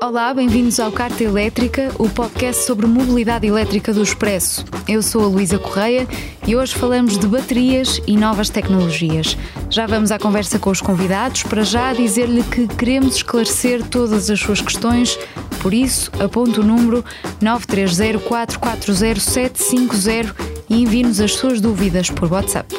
[0.00, 4.64] Olá, bem-vindos ao Carta Elétrica, o podcast sobre mobilidade elétrica do Expresso.
[4.86, 6.06] Eu sou a Luísa Correia
[6.46, 9.36] e hoje falamos de baterias e novas tecnologias.
[9.68, 14.38] Já vamos à conversa com os convidados, para já dizer-lhe que queremos esclarecer todas as
[14.38, 15.18] suas questões,
[15.60, 17.04] por isso aponte o número
[17.42, 20.32] 930440750
[20.70, 22.72] e envie-nos as suas dúvidas por WhatsApp.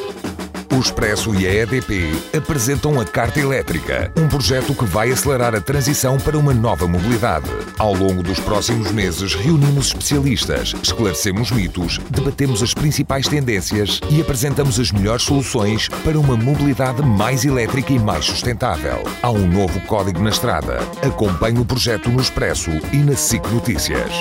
[0.72, 5.60] O Expresso e a EDP apresentam a Carta Elétrica, um projeto que vai acelerar a
[5.60, 7.50] transição para uma nova mobilidade.
[7.76, 14.78] Ao longo dos próximos meses, reunimos especialistas, esclarecemos mitos, debatemos as principais tendências e apresentamos
[14.78, 19.02] as melhores soluções para uma mobilidade mais elétrica e mais sustentável.
[19.22, 20.78] Há um novo código na estrada.
[21.02, 24.12] Acompanhe o projeto no Expresso e na SIC Notícias.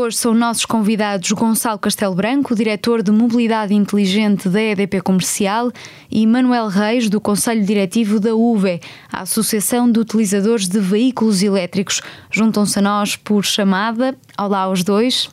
[0.00, 5.70] Hoje são nossos convidados Gonçalo Castelo Branco, diretor de Mobilidade Inteligente da EDP Comercial,
[6.10, 8.80] e Manuel Reis, do Conselho Diretivo da UVE,
[9.12, 12.00] a Associação de Utilizadores de Veículos Elétricos.
[12.30, 14.16] Juntam-se a nós por chamada.
[14.38, 15.28] Olá aos dois.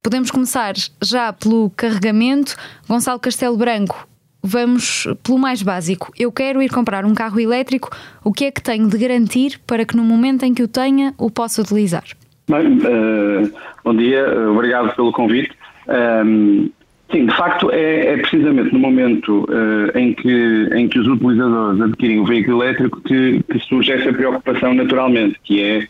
[0.00, 2.54] Podemos começar já pelo carregamento.
[2.88, 4.06] Gonçalo Castelo Branco,
[4.40, 6.12] vamos pelo mais básico.
[6.16, 7.90] Eu quero ir comprar um carro elétrico,
[8.22, 11.12] o que é que tenho de garantir para que no momento em que o tenha
[11.18, 12.04] o possa utilizar?
[12.48, 13.52] Bem, uh,
[13.82, 15.50] bom dia, obrigado pelo convite.
[15.88, 16.70] Um, ehm,
[17.10, 21.80] sim, de facto, é, é, precisamente no momento uh, em, que, em que os utilizadores
[21.80, 25.88] adquirem o veículo elétrico que, que, surge essa preocupação naturalmente, que é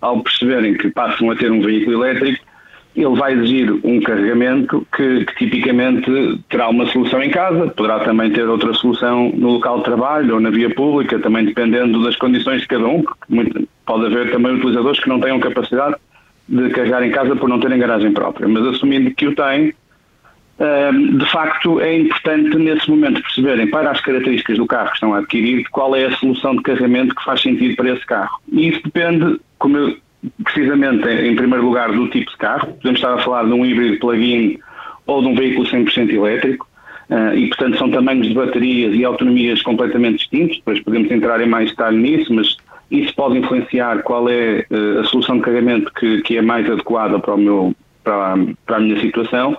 [0.00, 2.42] ao perceberem que passam a ter um veículo elétrico,
[2.96, 6.10] ele vai exigir um carregamento que, que, tipicamente
[6.48, 10.40] terá uma solução em casa, poderá também ter outra solução no local de trabalho ou
[10.40, 14.54] na via pública, também dependendo das condições de cada um, porque muito, pode haver também
[14.54, 15.96] utilizadores que não tenham capacidade
[16.46, 19.72] de carregar em casa por não terem garagem própria, mas assumindo que o têm,
[21.16, 25.18] de facto é importante nesse momento perceberem para as características do carro que estão a
[25.18, 28.38] adquirir qual é a solução de carregamento que faz sentido para esse carro.
[28.52, 29.96] E isso depende, como eu,
[30.44, 33.98] precisamente em primeiro lugar do tipo de carro, podemos estar a falar de um híbrido
[34.00, 34.58] plug-in
[35.06, 36.68] ou de um veículo 100% elétrico,
[37.34, 41.70] e portanto são tamanhos de baterias e autonomias completamente distintos, depois podemos entrar em mais
[41.70, 42.54] detalhe nisso, mas
[42.90, 47.18] isso pode influenciar qual é uh, a solução de carregamento que, que é mais adequada
[47.18, 48.34] para, o meu, para,
[48.66, 49.56] para a minha situação.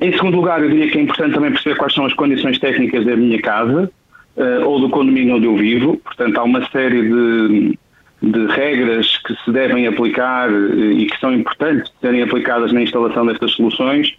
[0.00, 3.04] Em segundo lugar, eu diria que é importante também perceber quais são as condições técnicas
[3.04, 3.90] da minha casa
[4.36, 5.96] uh, ou do condomínio onde eu vivo.
[5.98, 7.78] Portanto, há uma série de,
[8.22, 13.26] de regras que se devem aplicar uh, e que são importantes serem aplicadas na instalação
[13.26, 14.14] destas soluções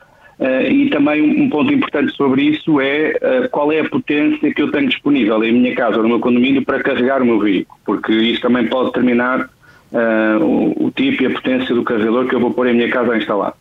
[0.71, 4.71] e também um ponto importante sobre isso é uh, qual é a potência que eu
[4.71, 8.13] tenho disponível em minha casa ou no meu condomínio para carregar o meu veículo, porque
[8.13, 9.49] isso também pode determinar
[9.91, 12.89] uh, o, o, tipo e a potência do carregador que eu vou pôr em minha
[12.89, 13.53] casa a instalar.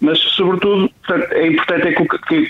[0.00, 0.90] Mas, sobretudo,
[1.30, 2.02] é importante é que,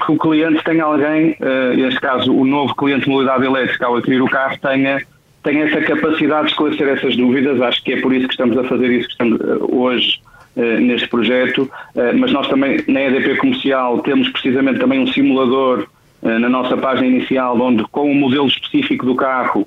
[0.09, 1.37] o, cliente tenha alguém,
[1.77, 5.03] neste caso o novo cliente de mobilidade elétrica ao adquirir o carro, tenha,
[5.43, 7.61] tenha essa capacidade de esclarecer essas dúvidas.
[7.61, 9.39] Acho que é por isso que estamos a fazer isso que estamos
[9.71, 15.07] hoje eh, neste projeto, eh, mas nós também na EDP Comercial temos precisamente também um
[15.07, 15.87] simulador
[16.23, 19.67] eh, na nossa página inicial, onde com o modelo específico do carro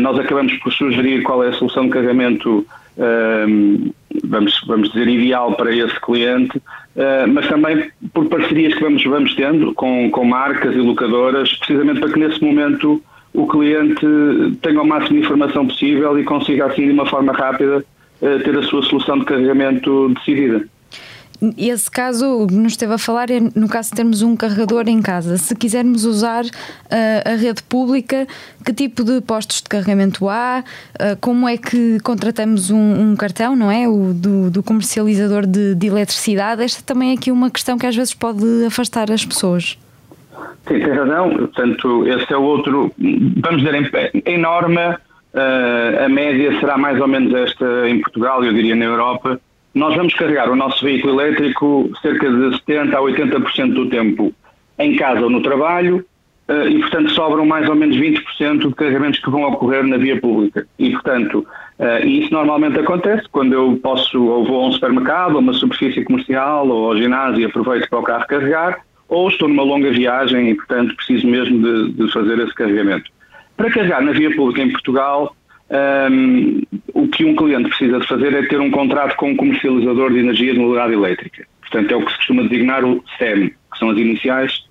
[0.00, 2.64] nós acabamos por sugerir qual é a solução de carregamento,
[4.22, 6.62] vamos, vamos dizer, ideal para esse cliente,
[7.32, 12.12] mas também por parcerias que vamos, vamos tendo com, com marcas e locadoras, precisamente para
[12.12, 13.02] que nesse momento
[13.34, 14.06] o cliente
[14.62, 17.84] tenha o máximo de informação possível e consiga assim de uma forma rápida
[18.44, 20.64] ter a sua solução de carregamento decidida.
[21.58, 25.02] Esse caso que nos esteve a falar é no caso de termos um carregador em
[25.02, 25.36] casa.
[25.36, 26.48] Se quisermos usar uh,
[27.28, 28.28] a rede pública,
[28.64, 30.62] que tipo de postos de carregamento há?
[30.94, 33.88] Uh, como é que contratamos um, um, cartão, não é?
[33.88, 36.62] O do, do comercializador de, de, eletricidade.
[36.62, 39.76] Esta também é aqui uma questão que às vezes pode afastar as pessoas.
[40.68, 41.28] Sim, tem razão.
[41.28, 42.92] Portanto, esse é o outro.
[43.42, 45.00] Vamos dizer, em, em norma
[45.34, 49.40] a média será mais ou menos esta em Portugal, eu diria na Europa.
[49.74, 54.34] Nós vamos carregar o nosso veículo elétrico cerca de 70% a 80% do tempo
[54.78, 56.04] em casa ou no trabalho
[56.48, 60.20] uh, e, portanto, sobram mais ou menos 20% de carregamentos que vão ocorrer na via
[60.20, 60.66] pública.
[60.78, 61.46] E, portanto,
[61.78, 66.04] uh, isso normalmente acontece quando eu posso ou vou a um supermercado, a uma superfície
[66.04, 70.50] comercial ou ao ginásio e aproveito para o carro carregar, ou estou numa longa viagem
[70.50, 73.10] e, portanto, preciso mesmo de, de fazer esse carregamento.
[73.56, 75.36] Para carregar na via pública em Portugal,
[76.10, 76.62] um,
[76.92, 80.18] o que um cliente precisa de fazer é ter um contrato com um comercializador de
[80.18, 81.46] energia de modalidade elétrica.
[81.60, 84.64] Portanto, é o que se costuma designar o SEM, que são as iniciais,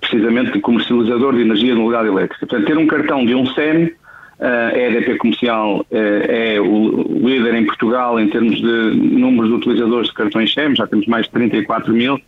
[0.00, 2.46] precisamente, de comercializador de energia de modalidade elétrica.
[2.46, 3.90] Portanto, ter um cartão de um SEM,
[4.40, 10.14] a EDP Comercial é o líder em Portugal em termos de números de utilizadores de
[10.14, 12.20] cartões SEM, já temos mais de 34 mil,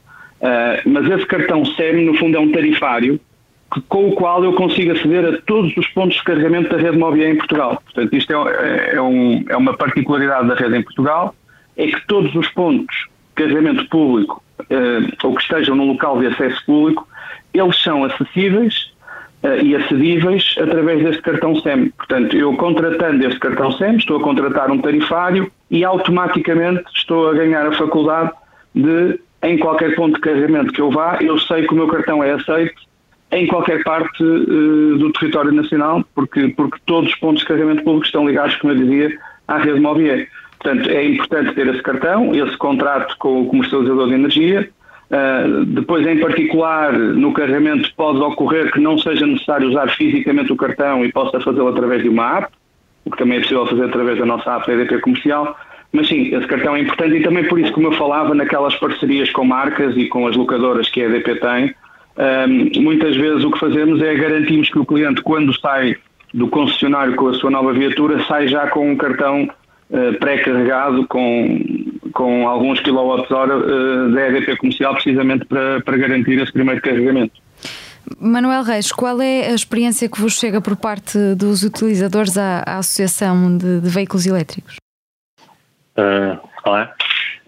[0.86, 3.20] mas esse cartão SEM, no fundo, é um tarifário
[3.88, 7.28] com o qual eu consigo aceder a todos os pontos de carregamento da rede móvel
[7.28, 7.82] em Portugal.
[7.84, 11.34] Portanto, isto é, é, um, é uma particularidade da rede em Portugal,
[11.76, 16.26] é que todos os pontos de carregamento público eh, ou que estejam num local de
[16.26, 17.06] acesso público,
[17.52, 18.92] eles são acessíveis
[19.42, 21.90] uh, e acedíveis através deste cartão SEM.
[21.90, 27.34] Portanto, eu contratando este cartão SEM, estou a contratar um tarifário e automaticamente estou a
[27.34, 28.32] ganhar a faculdade
[28.74, 32.22] de, em qualquer ponto de carregamento que eu vá, eu sei que o meu cartão
[32.22, 32.74] é aceito
[33.32, 38.06] em qualquer parte uh, do território nacional, porque, porque todos os pontos de carregamento público
[38.06, 39.18] estão ligados, como eu dizia,
[39.48, 40.26] à rede móvel.
[40.58, 44.70] Portanto, é importante ter esse cartão, esse contrato com o comercializador de energia.
[45.10, 50.56] Uh, depois, em particular, no carregamento pode ocorrer que não seja necessário usar fisicamente o
[50.56, 52.48] cartão e possa fazê-lo através de uma app,
[53.04, 55.56] o que também é possível fazer através da nossa app EDP comercial.
[55.92, 59.30] Mas sim, esse cartão é importante e também por isso, como eu falava, naquelas parcerias
[59.30, 61.74] com marcas e com as locadoras que a EDP tem,
[62.18, 65.96] um, muitas vezes o que fazemos é garantirmos que o cliente, quando sai
[66.32, 69.48] do concessionário com a sua nova viatura, sai já com um cartão
[69.90, 71.58] uh, pré-carregado com,
[72.12, 77.34] com alguns quilowatts-hora uh, da EDP comercial, precisamente para, para garantir esse primeiro carregamento.
[78.18, 82.78] Manuel Reis, qual é a experiência que vos chega por parte dos utilizadores à, à
[82.78, 84.76] Associação de, de, Veículos Elétricos?
[85.98, 86.94] Uh, olá.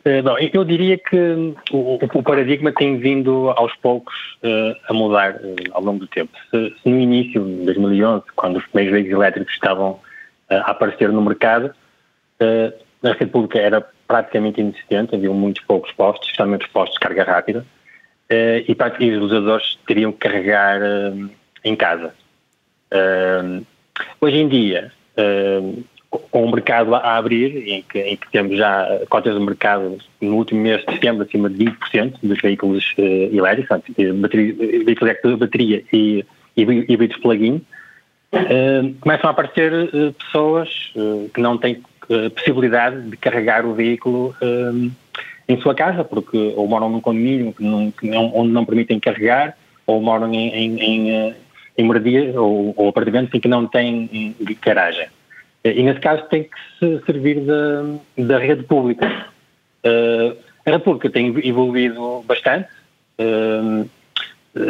[0.09, 5.39] Uh, bom, eu diria que o, o, paradigma tem vindo aos poucos uh, a mudar
[5.73, 6.33] ao longo do tempo.
[6.51, 10.01] Se, se, no início, em 2011, quando os primeiros veículos elétricos estavam
[10.49, 11.75] a aparecer no mercado,
[13.03, 17.25] na rede pública era praticamente inexistente, havia muitos poucos postos, especialmente os postos de carga
[17.25, 17.67] rápida,
[18.31, 20.81] e, e os usadores teriam que carregar
[21.63, 22.15] em casa.
[24.23, 24.91] hoje em dia,
[26.11, 30.37] com o mercado a abrir, em que, em que, temos já cotas de mercado no
[30.37, 33.79] último mês de setembro acima de 20% dos veículos uh, elétricos,
[34.15, 36.25] bateria, veículos de bateria e,
[36.57, 37.61] híbridos plug-in,
[38.33, 40.93] uh, começam a aparecer uh, pessoas
[41.35, 41.83] que não têm
[42.35, 44.35] possibilidade de carregar o veículo
[45.47, 48.99] em sua casa, porque ou moram num condomínio que não, que não, onde não permitem
[48.99, 49.55] carregar,
[49.87, 51.35] ou moram em, em, em,
[51.77, 54.35] em moradias ou, ou apartamentos em que não têm
[54.65, 55.07] garagem.
[55.73, 57.85] E nesse caso tem que se servir da,
[58.17, 59.07] da rede pública.
[59.85, 60.37] Uh,
[60.67, 62.69] a rede pública tem evoluído bastante.
[63.19, 63.89] Uh,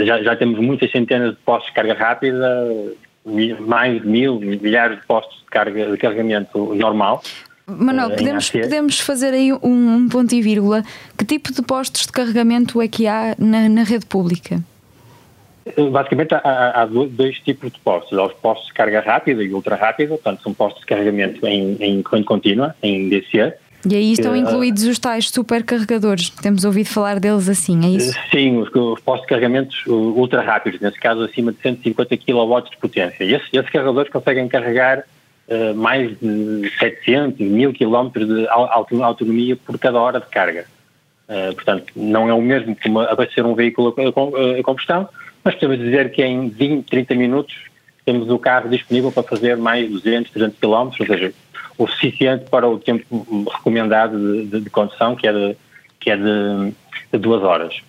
[0.05, 2.67] já, já temos muitas centenas de postos de carga rápida,
[3.61, 7.23] mais de mil, milhares de postos de, carga, de carregamento normal.
[7.67, 10.83] Manuel, podemos, podemos fazer aí um, um, ponto e vírgula.
[11.19, 14.63] Que tipo de postos de carregamento é que há na, na rede pública?
[15.91, 18.19] Basicamente há, há, dois tipos de postos.
[18.19, 21.77] Há os postos de carga rápida e ultra rápida, portanto são postos de carregamento em,
[21.81, 23.55] em corrente contínua, em DC.
[23.89, 28.19] E aí estão que, incluídos os tais supercarregadores, temos ouvido falar deles assim, é isso?
[28.31, 32.77] Sim, os, os postos de carregamento ultra rápidos, nesse caso acima de 150 kW de
[32.77, 33.25] potência.
[33.25, 35.05] E esses, esses carregadores conseguem carregar
[35.49, 38.49] uh, mais de 700, 1000 km de
[39.01, 40.67] autonomia por cada hora de carga.
[41.29, 45.09] Uh, portanto, não é o mesmo que abastecer um veículo a combustão,
[45.45, 47.55] mas podemos dizer que em 20, 30 minutos
[48.05, 51.33] temos o carro disponível para fazer mais 200, 300 km, ou seja,
[51.77, 55.57] o suficiente para o tempo recomendado de, de, de condução, que é de,
[56.01, 56.73] que é de,
[57.13, 57.83] de duas horas.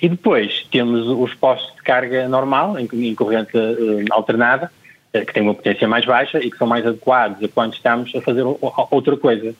[0.00, 4.70] E depois temos os postos de carga normal, em, em corrente uh, alternada,
[5.14, 8.14] uh, que têm uma potência mais baixa e que são mais adequados a quando estamos
[8.14, 9.54] a fazer outra coisa.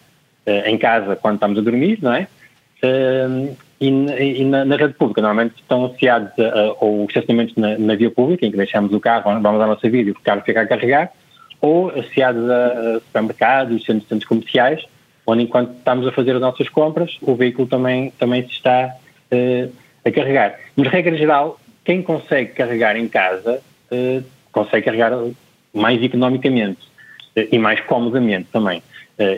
[0.46, 2.26] Uh, em casa, quando estamos a dormir, não é?
[3.80, 6.32] E, e na, na, rede pública normalmente estão associados
[6.80, 10.10] ao estacionamento na, na, via pública, em que deixamos o carro, vamos à nossa vida
[10.10, 11.10] e o carro fica a carregar,
[11.60, 14.84] ou associados a, supermercados, centros, centros comerciais,
[15.26, 18.94] onde enquanto estamos a fazer as nossas compras, o veículo também, também se está
[19.32, 19.72] uh,
[20.04, 20.58] a carregar.
[20.76, 25.12] Mas, regra geral, quem consegue carregar em casa uh, consegue carregar
[25.72, 26.80] mais economicamente
[27.36, 28.82] uh, e mais comodamente também.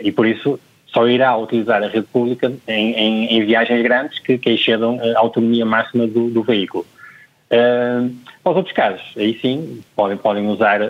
[0.03, 0.59] e por isso
[0.93, 5.19] só irá utilizar a rede pública em, em, em viagens grandes que, que excedam a
[5.19, 6.85] autonomia máxima do, do veículo.
[7.51, 10.85] Uh, para os outros casos, aí sim, podem, podem usar uh,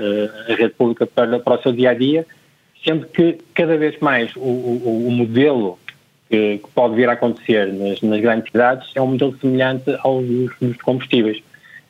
[0.49, 2.25] a rede pública para, para o seu dia a dia,
[2.85, 5.79] sendo que cada vez mais o, o, o modelo
[6.29, 10.25] que, que, pode vir a acontecer nas, nas, grandes cidades é um modelo semelhante aos
[10.25, 11.41] dos combustíveis,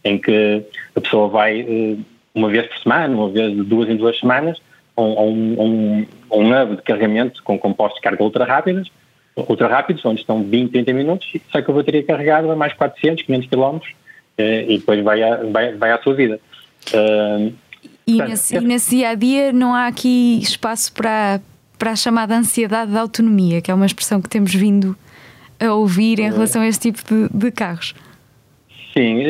[0.04, 0.64] em que
[0.96, 2.00] a pessoa vai uh,
[2.36, 4.60] uma vez por semana, uma vez duas em duas semanas,
[4.96, 6.06] a um, um,
[6.40, 8.88] um hub de carregamento com compostos de carga ultra rápidas,
[9.36, 12.74] ultra rápidos, onde estão 20, 30 minutos, e sai com a bateria carregada a mais
[12.74, 13.80] 400, 500 km
[14.38, 16.40] e depois vai, a, vai, vai à sua vida.
[16.94, 17.54] Uh,
[18.06, 18.60] e, portanto, nesse, é...
[18.60, 21.42] e nesse dia a dia não há aqui espaço para,
[21.78, 24.96] para a chamada ansiedade da autonomia, que é uma expressão que temos vindo
[25.60, 27.96] a ouvir em relação a este tipo de, de carros.
[28.94, 29.24] Sim,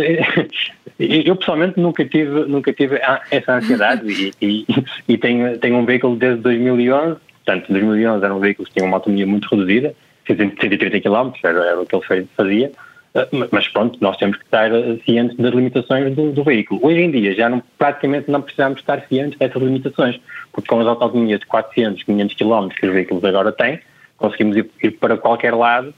[1.00, 3.00] Eu pessoalmente nunca tive, nunca tive
[3.32, 4.66] essa ansiedade e, e,
[5.08, 8.86] e tenho, tenho um veículo desde 2011, portanto, em 2011 era um veículo que tinha
[8.86, 9.96] uma autonomia muito reduzida,
[10.28, 12.72] 130 km, era, era o que ele fazia,
[13.16, 16.80] ah, mas pronto, nós temos que estar ah, cientes das limitações do, do, veículo.
[16.84, 20.20] Hoje em dia já não, praticamente não precisamos estar cientes dessas limitações,
[20.52, 23.80] porque com as autonomias de 400, 500 km que os veículos agora têm,
[24.18, 25.94] conseguimos ir, ir para qualquer lado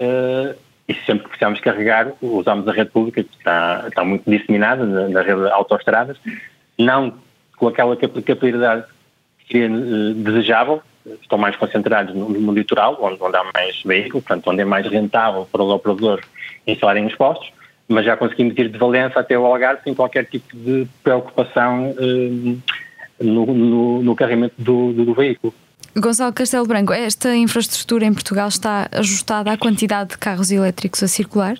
[0.00, 0.56] uh,
[0.88, 5.08] e sempre que precisamos carregar, usamos a rede pública, que está, está muito disseminada na,
[5.08, 6.16] na rede de autoestradas,
[6.78, 7.14] não
[7.56, 8.84] com aquela capacidade
[9.48, 10.82] que é uh, desejável,
[11.20, 14.86] estão mais concentrados no, no litoral, onde, onde, há mais veículos, portanto, onde é mais
[14.86, 16.26] rentável para os operadores
[16.66, 17.52] instalarem os postos,
[17.88, 22.58] mas já conseguimos ir de Valença até o Algarve sem qualquer tipo de preocupação uh,
[23.20, 25.54] no, no, no, carregamento do, do, do veículo.
[25.98, 31.08] Gonçalo Castelo Branco, esta infraestrutura em Portugal está ajustada à quantidade de carros elétricos a
[31.08, 31.56] circular?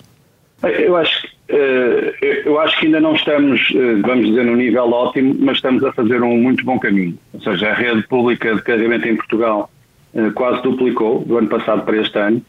[0.62, 5.34] Eu acho, eh, eu acho que ainda não estamos, eh, vamos dizer, no nível ótimo,
[5.38, 7.18] mas estamos a fazer um muito bom caminho.
[7.32, 9.70] Ou seja, a rede pública de carregamento em Portugal
[10.14, 12.42] eh, quase duplicou do ano passado para este ano,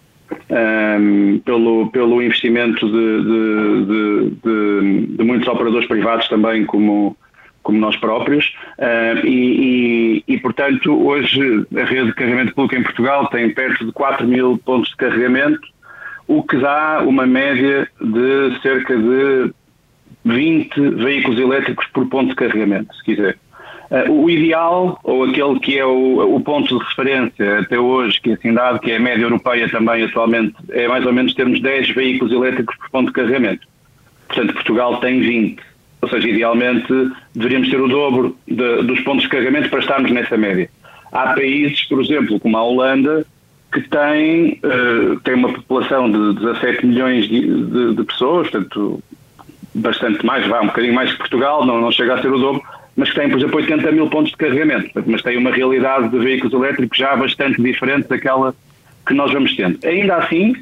[0.50, 7.15] ehm, pelo, pelo investimento de, de, de, de muitos operadores privados também, como
[7.67, 12.83] como nós próprios, uh, e, e, e, portanto, hoje a rede de carregamento público em
[12.83, 15.59] Portugal tem perto de 4 mil pontos de carregamento,
[16.29, 19.51] o que dá uma média de cerca de
[20.24, 23.38] 20 veículos elétricos por ponto de carregamento, se quiser.
[23.91, 28.29] Uh, o ideal, ou aquele que é o, o, ponto de referência até hoje, que
[28.29, 31.62] é assim dado, que é a média europeia também atualmente, é mais ou menos termos
[31.62, 33.67] 10 veículos elétricos por ponto de carregamento.
[34.29, 35.66] Portanto, Portugal tem 20.
[36.01, 36.88] Ou seja, idealmente
[37.34, 40.70] deveríamos ter o dobro de, dos pontos de carregamento para estarmos nessa média.
[41.12, 43.25] Há países, por exemplo, como a Holanda,
[43.72, 49.04] que tem, uh, tem uma população de 17 milhões de, de, de, pessoas, portanto,
[49.74, 52.62] bastante mais, vai um bocadinho mais que Portugal, não, não chega a ser o dobro,
[52.96, 54.89] mas que tem, por exemplo, 80 mil pontos de carregamento.
[55.06, 58.56] Mas tem uma realidade de veículos elétricos já bastante diferente daquela
[59.06, 59.80] que nós vamos tendo.
[59.86, 60.56] Ainda assim,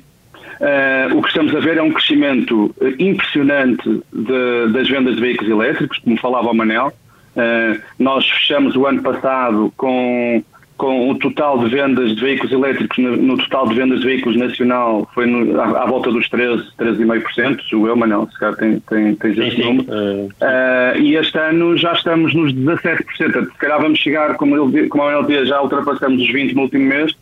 [0.60, 3.84] Uh, o que estamos a ver é um crescimento eh, impressionante
[4.14, 6.94] de, das vendas de veículos elétricos, como falava o Manel.
[7.36, 10.42] Uh, nós fechamos o ano passado com,
[10.78, 14.38] com o total de vendas de veículos elétricos, no, no total de vendas de veículos
[14.38, 18.80] nacional, foi no, à, à, volta dos 13, 13,5%, o eu, Manel, se calhar tem,
[18.80, 19.90] tem, tem esse número.
[19.92, 25.04] Uh, e este ano já estamos nos 17%, se calhar vamos chegar, como, ele, como
[25.04, 27.14] a Manel dizia, já ultrapassamos os 20% no último mês,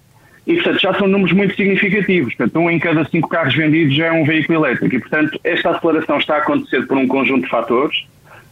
[0.45, 2.35] e, portanto, já são números muito significativos.
[2.35, 4.95] Portanto, um em cada cinco carros vendidos já é um veículo elétrico.
[4.95, 7.97] E, portanto, esta aceleração está a acontecer por um conjunto de fatores.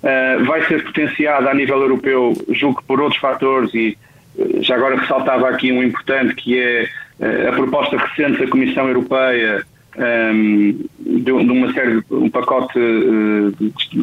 [0.02, 3.96] Uh, vai ser potenciada a nível europeu, julgo que por outros fatores, e
[4.36, 6.88] uh, já agora ressaltava aqui um importante, que é
[7.20, 9.64] uh, a proposta recente da Comissão Europeia
[9.96, 12.80] um, ehm, de, de, uma série, um pacote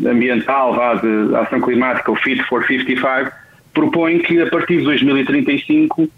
[0.06, 3.32] ambiental vá, de ação climática, o Fit for 55,
[3.72, 6.08] propõe que a partir de 2035 eh,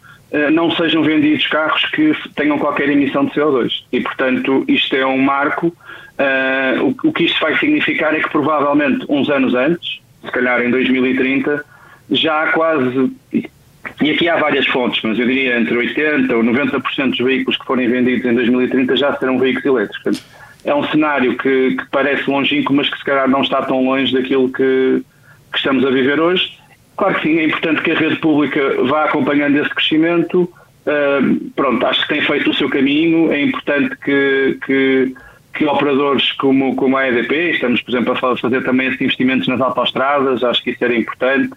[0.52, 3.82] não sejam vendidos carros que tenham qualquer emissão de CO2.
[3.92, 5.66] E, portanto, isto é um marco.
[5.66, 10.62] Uh, o, o, que isto vai significar é que provavelmente uns anos antes, se calhar
[10.62, 11.64] em 2030,
[12.10, 13.10] já há quase.
[14.02, 17.66] E aqui há várias fontes, mas eu diria entre 80% ou 90% dos veículos que
[17.66, 20.02] forem vendidos em 2030 já serão veículos elétricos.
[20.02, 20.24] Portanto,
[20.64, 24.12] é um cenário que, que, parece longínquo, mas que se calhar não está tão longe
[24.12, 25.02] daquilo que,
[25.50, 26.59] que estamos a viver hoje
[27.00, 30.42] Claro que sim, é importante que a rede pública vá acompanhando esse crescimento.
[30.84, 33.32] Uh, pronto, acho que tem feito o seu caminho.
[33.32, 35.14] É importante que, que,
[35.54, 39.62] que, operadores como, como a EDP, estamos, por exemplo, a fazer também esses investimentos nas
[39.62, 41.54] autostradas, acho que isso era importante.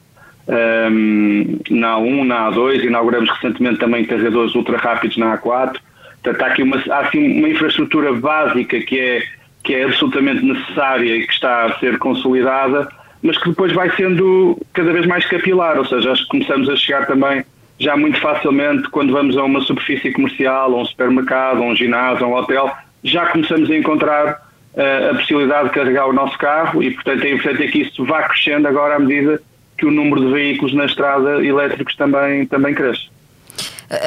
[0.48, 5.78] Um, na A1, na A2, inauguramos recentemente também carregadores ultra rápidos na A4.
[6.24, 9.24] Portanto, há aqui uma, há assim uma infraestrutura básica que é,
[9.62, 12.88] que é absolutamente necessária e que está a ser consolidada
[13.24, 16.76] mas que depois vai sendo cada vez mais capilar, ou seja, acho que começamos a
[16.76, 17.44] chegar também
[17.80, 22.26] já muito facilmente quando vamos a uma superfície comercial, a um supermercado, a um ginásio,
[22.26, 22.72] a um hotel,
[23.04, 27.32] já começamos a encontrar uh, a possibilidade de carregar o nosso carro e, portanto, é
[27.32, 29.42] importante que isso vá crescendo agora à medida
[29.78, 33.10] que o número de veículos na estrada elétricos também, também cresce.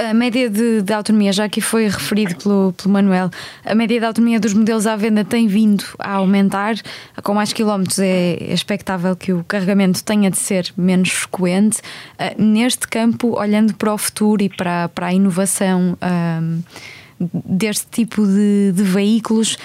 [0.09, 3.31] A média de, de, autonomia, já aqui foi referido pelo, pelo Manuel,
[3.65, 6.75] a média de autonomia dos modelos à venda tem vindo a aumentar.
[7.23, 11.79] Com mais quilómetros é expectável que o carregamento tenha de ser menos frequente.
[11.79, 16.63] Uh, neste campo, olhando para o futuro e para, para a inovação um,
[17.21, 19.57] deste tipo de, de veículos,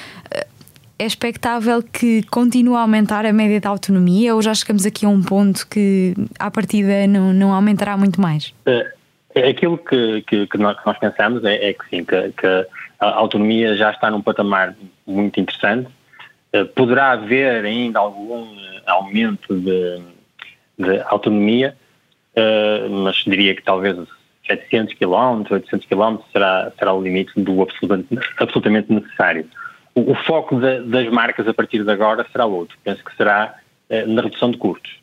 [1.00, 5.10] é expectável que continue a aumentar a média de autonomia ou já chegamos aqui a
[5.10, 8.54] um ponto que, à partida, não, não aumentará muito mais?
[8.68, 9.01] É
[9.36, 12.68] aquilo que, que, que, nós, pensamos é, é que sim, que,
[13.00, 14.76] a autonomia já está num patamar
[15.08, 15.90] muito interessante
[16.76, 18.46] poderá haver ainda algum
[18.86, 20.02] aumento de,
[20.78, 21.78] de autonomia,
[22.90, 23.98] mas diria que talvez
[24.46, 29.48] 700 km, 800 km será, será o limite do absolutamente, absolutamente necessário.
[29.96, 32.78] O, o foco de, das marcas a partir de agora será outro.
[32.84, 33.56] Penso que será
[34.08, 35.00] na redução de custos.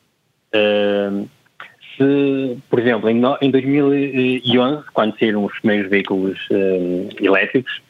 [1.99, 7.83] Se, por exemplo, em, em, 2011, quando saíram os primeiros veículos uh, elétricos,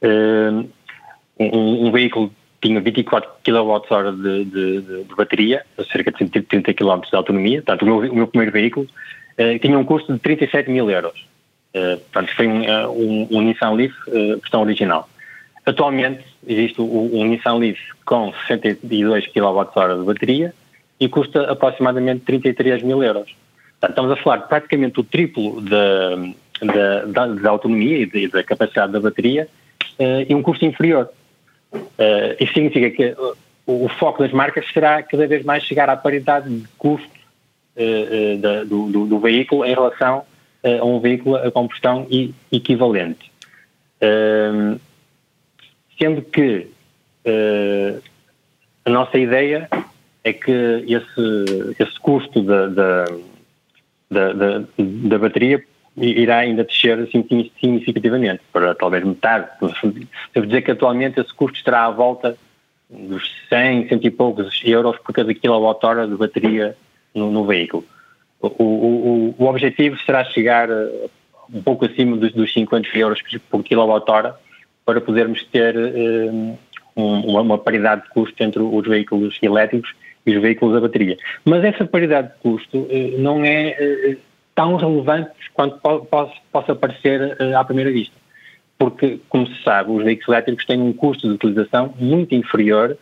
[0.00, 0.68] um,
[1.40, 7.62] um, veículo tinha 24 kWh de, de, de bateria, cerca de 130 km de autonomia,
[7.62, 11.26] portanto, o meu, o meu primeiro veículo uh, tinha um custo de 37 mil euros.
[11.74, 15.08] Uh, portanto, foi um, um, um Nissan Leaf uh, versão original.
[15.66, 20.54] Atualmente existe um, um Nissan Leaf com 62 kWh de bateria
[21.00, 23.34] e custa aproximadamente 33 mil euros.
[23.82, 26.16] Estamos a falar praticamente o triplo da,
[26.62, 29.48] da, da, da autonomia e da, capacidade da bateria
[29.98, 31.08] uh, e um custo inferior.
[31.72, 33.16] Uh, isso significa que
[33.66, 37.18] o, o, foco das marcas será cada vez mais chegar à paridade de custo
[38.40, 40.24] da, do, do, do, veículo em relação
[40.64, 43.30] a um veículo a combustão e, equivalente.
[45.96, 46.66] sendo que
[48.84, 49.68] a nossa ideia
[50.24, 50.50] é que
[50.88, 53.06] esse, esse custo da,
[54.10, 55.62] da, da, da bateria
[55.96, 57.26] irá ainda descer assim,
[57.60, 59.48] significativamente, para talvez metade.
[60.32, 62.36] Devo dizer que atualmente esse custo estará à volta
[62.88, 66.76] dos 100, 100 e poucos euros por cada quilowatt-hora de bateria
[67.14, 67.84] no, no veículo.
[68.40, 71.10] O, o, o, objetivo será chegar uh,
[71.52, 74.36] um pouco acima dos, dos 50 euros por quilowatt-hora
[74.84, 76.58] para podermos ter uh,
[76.96, 79.92] um, uma, uma paridade de custo entre os veículos elétricos
[80.28, 81.16] e os veículos a bateria.
[81.44, 84.16] Mas essa paridade de custo uh, não é
[84.54, 86.06] tão relevantes quanto po
[86.52, 88.14] possa parecer uh, à primeira vista.
[88.78, 92.96] Porque, como se sabe, os veículos elétricos têm um custo de utilização muito inferior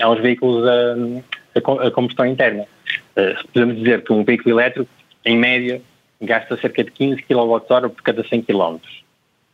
[0.00, 2.64] aos veículos a, a, combustão interna.
[3.52, 4.88] Podemos dizer que um veículo elétrico,
[5.26, 5.82] em média,
[6.22, 8.78] gasta cerca de 15 kWh por cada 100 km.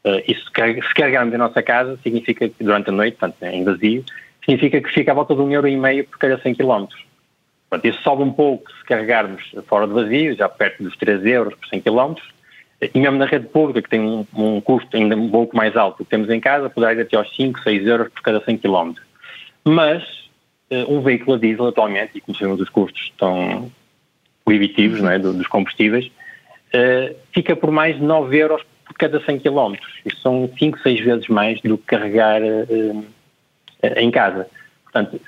[0.05, 4.05] Uh, isso, se carregarmos em nossa casa, significa que durante a noite, portanto, em vazio,
[4.49, 6.87] significa que fica à volta de um euro e meio por cada 100 km.
[7.69, 11.55] Portanto, isso sobe um pouco se carregarmos fora de vazio, já perto dos 3 euros
[11.55, 12.15] por 100 km,
[12.81, 15.99] e mesmo na rede pública, que tem um, um, custo ainda um pouco mais alto
[15.99, 18.59] do que temos em casa, poderá ir até aos 5, 6 euros por cada 100
[18.59, 18.95] km.
[19.65, 20.03] Mas
[20.71, 23.71] uh, um veículo a diesel atualmente, e como sabemos os custos estão
[24.47, 29.75] proibitivos é, dos combustíveis, uh, fica por mais de 9 euros por cada 100 km.
[30.07, 33.05] Isso são 5, 6 vezes mais do que carregar uh,
[33.83, 34.47] em casa.
[34.85, 35.21] Portanto,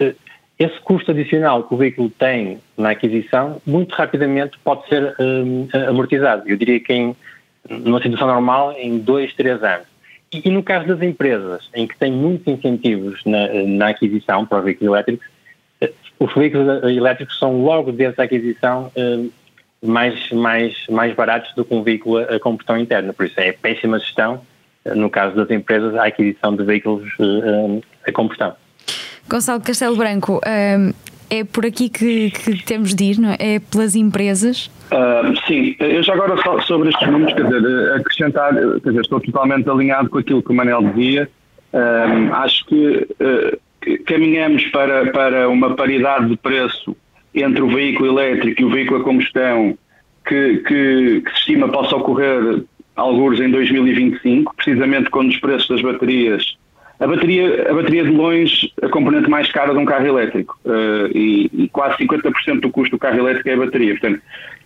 [0.61, 6.43] esse custo adicional que o veículo tem na aquisição, muito rapidamente pode ser um, amortizado.
[6.47, 7.17] Eu diria que em,
[7.69, 9.87] numa situação normal, em dois, três anos.
[10.31, 14.59] E, e, no caso das empresas, em que têm muitos incentivos na, na aquisição para
[14.59, 15.27] os veículos elétricos,
[15.81, 19.31] eh, os veículos elétricos são logo desde a aquisição um,
[19.83, 23.15] mais, mais, mais baratos do que um veículo a combustão interna.
[23.15, 24.50] Por isso é péssima gestão, eh,
[24.85, 27.09] no caso das empresas, a aquisição de veículos
[28.07, 28.55] a combustão.
[29.29, 30.93] Gonçalo Castelo Branco, hum,
[31.31, 33.37] é por aqui que, que, temos de ir, não é?
[33.39, 34.69] É pelas empresas?
[34.91, 39.71] Uh, sim, eu já agora sobre estes números, quer dizer, acrescentar, quer dizer, estou totalmente
[39.71, 41.31] alinhado com aquilo que o Manel dizia.
[41.73, 46.97] Um, acho que, uh, caminhamos para, para uma paridade de preço
[47.33, 49.79] entre o veículo elétrico e o veículo a combustão
[50.27, 52.65] que, que, que se estima possa ocorrer
[52.97, 56.57] alguns em 2025, precisamente quando os preços das baterias
[57.01, 61.07] a bateria, a bateria de longe, a componente mais cara de um carro elétrico uh,
[61.17, 63.99] e, e, quase 50% do custo do carro elétrico é a bateria.
[63.99, 64.21] Portanto,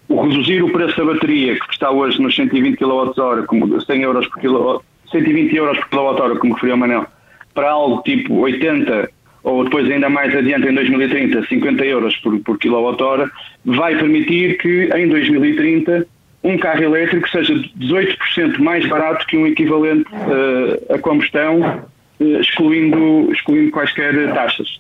[0.09, 4.27] o reduzir o preço da bateria, que está hoje nos 120 kWh, como 100 euros
[4.27, 4.83] por kW,
[5.13, 7.07] 120 euros por kWh, como referiu o Manel,
[7.55, 9.09] para algo tipo 80
[9.45, 13.31] ou depois ainda mais adiante em 2030, 50 euros por, por kWh,
[13.65, 16.07] vai permitir que em 2030
[16.45, 21.83] um carro elétrico seja 18% mais barato que um equivalente uh, a combustão
[22.21, 24.79] eh, excluindo, excluindo quaisquer taxas.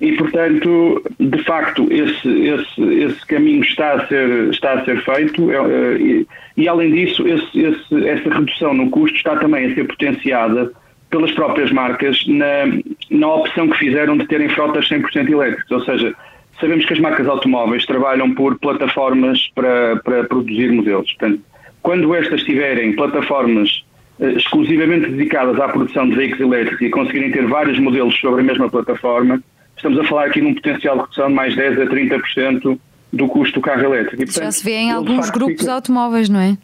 [0.00, 5.50] E, portanto, de facto, esse, esse, esse caminho está a ser, está a ser feito
[5.50, 9.74] é, é, e, e, além disso, esse, esse, essa redução no custo está também a
[9.74, 10.72] ser potenciada
[11.10, 12.66] pelas próprias marcas na,
[13.08, 15.70] na opção que fizeram de terem frotas 100% elétricas.
[15.70, 16.14] Ou seja,
[16.60, 21.12] sabemos que as marcas automóveis trabalham por plataformas para, para produzir modelos.
[21.12, 21.42] Portanto,
[21.82, 23.84] quando estas tiverem plataformas
[24.20, 28.44] eh, exclusivamente dedicadas à produção de veículos elétricos e conseguirem ter vários modelos sobre a
[28.44, 29.42] mesma plataforma,
[29.76, 32.78] estamos a falar aqui num potencial de redução de mais 10 a 30%
[33.12, 34.22] do custo do carro elétrico.
[34.22, 35.72] E, portanto, Já se vê em alguns grupos fica...
[35.72, 36.56] automóveis, não é?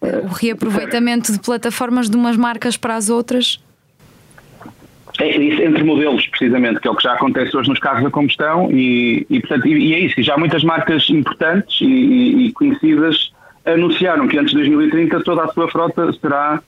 [0.00, 3.62] O reaproveitamento de plataformas de umas marcas para as outras.
[5.22, 8.10] É isso, entre modelos, precisamente, que é o que já acontece hoje nos carros da
[8.10, 10.18] combustão e, e, portanto, e, e é isso.
[10.18, 13.32] E já muitas marcas importantes e, e, conhecidas
[13.64, 16.60] anunciaram que antes de 2030 toda a sua frota será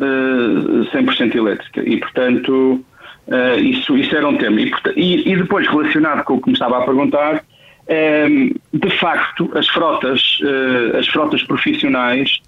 [0.00, 1.88] uh, eh, 100% elétrica.
[1.88, 2.84] E, portanto,
[3.28, 4.60] uh, isso, isso era um tema.
[4.96, 10.40] E, depois, relacionado com o que me estava a perguntar, uh, de facto, as frotas,
[10.40, 12.40] uh, as frotas profissionais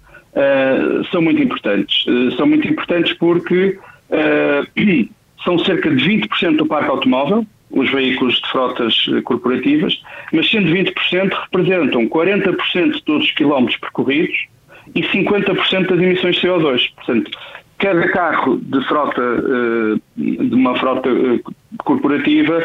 [1.11, 2.05] são muito importantes.
[2.35, 3.77] são muito importantes porque
[5.43, 9.99] são cerca de 20% do parque automóvel, os veículos de frotas eh, corporativas,
[10.31, 14.45] mas sendo 20% representam 40% de todos os quilómetros percorridos
[14.93, 16.93] e 50% das emissões de CO2.
[16.95, 17.31] Portanto,
[17.79, 21.39] cada carro de frota, eh, de uma frota eh,
[21.79, 22.63] corporativa,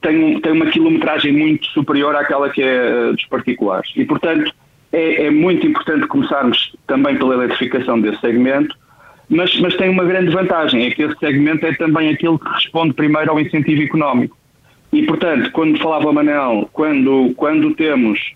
[0.00, 3.90] tem, uma quilometragem muito superior àquela que é dos particulares.
[3.96, 4.54] E, portanto,
[4.92, 8.76] é, é muito importante começarmos também pela eletrificação desse segmento,
[9.30, 12.92] mas, mas tem uma grande vantagem, é que esse segmento é também aquele que responde
[12.92, 14.36] primeiro ao incentivo económico.
[14.92, 18.32] E, portanto, quando falava Manel, quando, quando temos,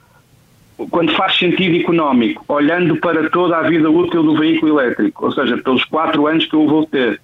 [0.91, 5.59] quando faz sentido económico, olhando para toda a vida útil do veículo elétrico, ou seja,
[5.59, 7.21] pelos quatro anos que eu vou ter,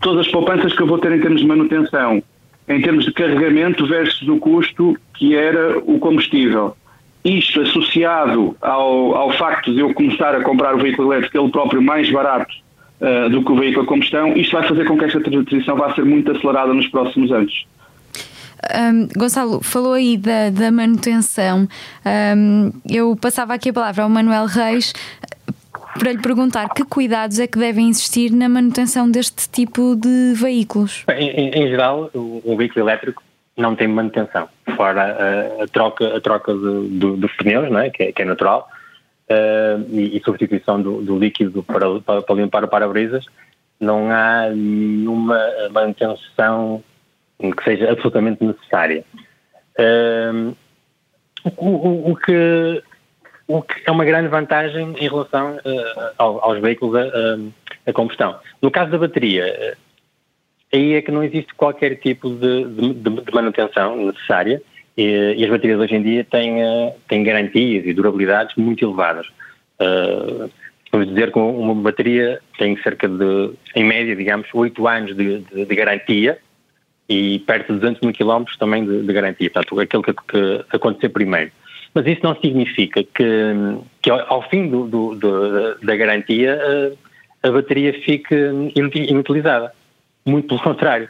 [0.00, 2.20] todas as poupanças que eu vou ter em termos de manutenção,
[2.68, 6.76] em termos de carregamento versus o custo que era o combustível.
[7.24, 11.80] Isto associado ao, ao facto de eu começar a comprar o veículo elétrico ele próprio
[11.80, 12.52] mais barato
[13.02, 15.94] uh, do que o veículo a combustão, isto vai fazer com que esta transição vá
[15.94, 17.66] ser muito acelerada nos próximos anos.
[18.74, 21.68] Um, Gonçalo, falou aí da, da manutenção.
[22.06, 24.92] Um, eu passava aqui a palavra ao Manuel Reis
[25.98, 31.04] para lhe perguntar que cuidados é que devem existir na manutenção deste tipo de veículos.
[31.10, 33.22] Em, em, em geral, um veículo elétrico
[33.56, 37.90] não tem manutenção, fora a, a troca, a troca de, de, dos pneus, não é?
[37.90, 38.68] que, é, que é natural,
[39.30, 43.26] uh, e, e, substituição do, do líquido para, para, para, limpar o para-brisas,
[43.80, 45.38] não há nenhuma
[45.70, 46.82] manutenção
[47.38, 49.04] que seja absolutamente necessária.
[49.78, 50.54] Uh,
[51.56, 52.82] o, o, o, que,
[53.48, 58.38] o que é uma grande vantagem em relação uh, aos veículos a, a, combustão.
[58.60, 59.76] No caso da bateria,
[60.72, 64.62] aí é que não existe qualquer tipo de, de, de manutenção necessária
[64.96, 69.26] e, e, as baterias hoje em dia têm, uh, têm garantias e durabilidades muito elevadas.
[69.80, 70.50] Uh,
[70.90, 75.64] vamos dizer que uma bateria tem cerca de, em média, digamos, 8 anos de, de,
[75.64, 76.38] de garantia
[77.08, 81.08] e perto de 200 mil quilómetros também de, de, garantia, portanto, aquilo que, que, acontecer
[81.08, 81.50] primeiro.
[81.94, 83.24] Mas isso não significa que,
[84.00, 86.98] que ao, fim do, do, do, da garantia uh,
[87.42, 88.34] a bateria fique
[88.74, 89.72] inutilizada.
[90.24, 91.08] Muito pelo contrário.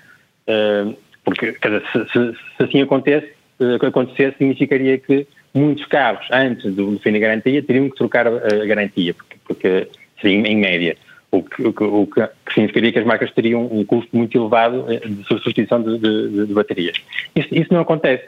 [1.25, 3.31] Porque, se, se, se, assim acontece,
[3.63, 8.27] uh, acontecesse, significaria que muitos carros, antes do, do fim da garantia, teriam que trocar
[8.27, 9.89] a, a garantia, porque, porque
[10.21, 10.97] seria em média.
[11.31, 14.85] O que, o, que, o que, significaria que as marcas teriam um custo muito elevado
[14.93, 16.97] eh, de substituição de, de, de baterias.
[17.35, 18.25] Isso, isso, não acontece.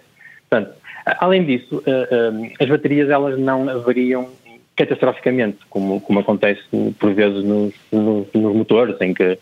[0.48, 1.82] Portanto, além disso,
[2.58, 4.30] as baterias elas não variam
[4.74, 6.62] catastroficamente, como, como acontece
[6.98, 9.38] por vezes nos, nos, nos motores, em que,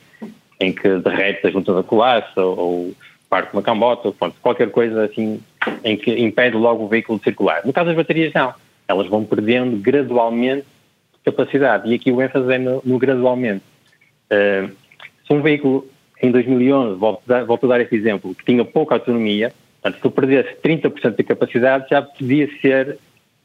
[0.60, 2.92] em que derrete a junta da colaça ou,
[3.32, 5.40] parte uma cambota, pronto, qualquer coisa assim
[5.82, 7.62] em que impede logo o veículo de circular.
[7.64, 8.52] No caso das baterias, não.
[8.86, 10.66] Elas vão perdendo gradualmente
[11.24, 11.90] capacidade.
[11.90, 13.64] E aqui o ênfase é no, no gradualmente.
[14.30, 14.70] Uh,
[15.26, 15.88] se um veículo
[16.22, 20.06] em 2011, volto, a, volto a dar esse exemplo, que tinha pouca autonomia, portanto, se
[20.06, 22.98] eu perdesse 30% da capacidade, já podia ser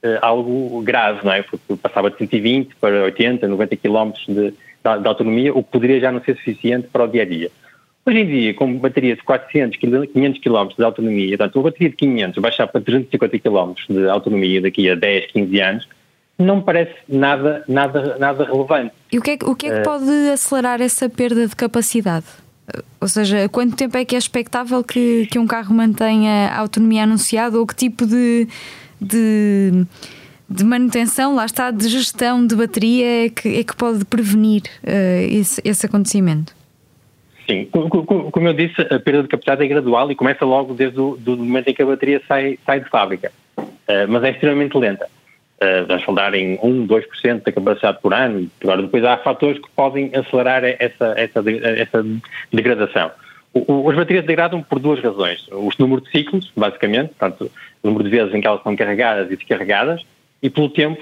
[0.04, 1.44] uh, algo grave, não é?
[1.44, 6.02] Porque passava de 120 para 80, 90 km de, de, de autonomia, o que poderia
[6.02, 7.50] já não ser suficiente para o dia a dia.
[8.08, 11.96] Hoje em dia, com bateria de 400, 500 km de autonomia, portanto, uma bateria de
[11.98, 15.90] 500 baixar para 350 km de autonomia daqui a 10, 15 anos,
[16.40, 18.94] não me parece nada, nada, nada relevante.
[19.12, 22.28] E o que é, o que, é que eh, pode acelerar essa perda de capacidade?
[23.02, 27.04] Ou seja, quanto tempo é que é expectável que, que um carro mantenha a autonomia
[27.04, 28.48] anunciada ou que tipo de,
[29.02, 29.86] de,
[30.50, 35.28] de manutenção, lá está, de gestão de bateria é que, é que pode prevenir uh,
[35.30, 36.57] esse, esse acontecimento?
[37.48, 41.18] Sim, como eu disse, a perda de capacidade é gradual e começa logo desde o
[41.26, 45.08] momento em que a bateria sai, sai de fábrica, uh, mas é extremamente lenta.
[45.56, 48.52] Uh, vamos falar em 1, 2% da capacidade por ano.
[48.62, 52.06] Agora, depois há fatores que podem acelerar essa, essa, essa
[52.52, 53.12] degradação.
[53.56, 55.48] As baterias degradam por duas razões.
[55.50, 57.50] O número de ciclos, basicamente, portanto,
[57.82, 60.06] o número de vezes em que elas são carregadas e descarregadas,
[60.44, 61.02] e pelo tempo,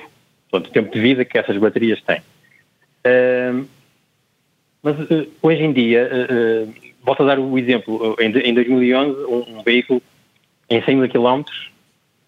[0.49, 2.21] portanto, o tempo de vida que essas baterias têm.
[3.03, 3.67] Uh,
[4.85, 6.71] mas uh, hoje em dia, uh,
[7.03, 9.99] volto a dar o exemplo, em, em 2011 um, um, veículo
[10.69, 11.71] em 100 mil quilómetros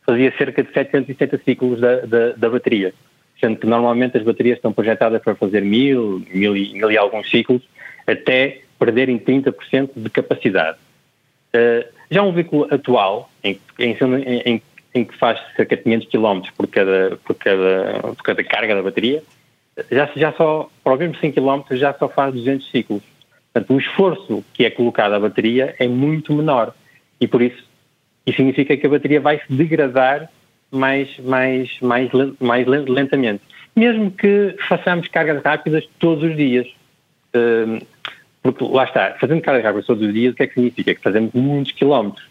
[0.04, 2.96] fazia cerca de 770 ciclos da, da, da, bateria,
[3.40, 7.30] sendo que normalmente as baterias estão projetadas para fazer mil, mil e, mil e alguns
[7.30, 7.62] ciclos,
[8.08, 10.78] até perderem 30% de capacidade.
[12.10, 13.98] Já um veículo atual, em, em,
[14.46, 14.62] em,
[14.96, 18.82] em, que faz cerca de 500 km por cada, por cada, por cada carga da
[18.82, 19.22] bateria,
[19.92, 23.04] já, já só, para os mesmos 100 km, já só faz 200 ciclos.
[23.54, 26.74] Portanto, o esforço que é colocado à bateria é muito menor.
[27.20, 27.64] E por isso,
[28.26, 30.30] isso significa que a bateria vai se degradar
[30.72, 32.10] mais, mais, mais,
[32.40, 33.44] mais lentamente.
[33.76, 36.68] Mesmo que façamos cargas rápidas todos os dias.
[37.36, 37.80] Hum,
[38.42, 40.96] porque lá está, fazendo cargas rápidas todos os dias, o que é que significa?
[40.96, 42.28] Que fazemos muitos quilómetros.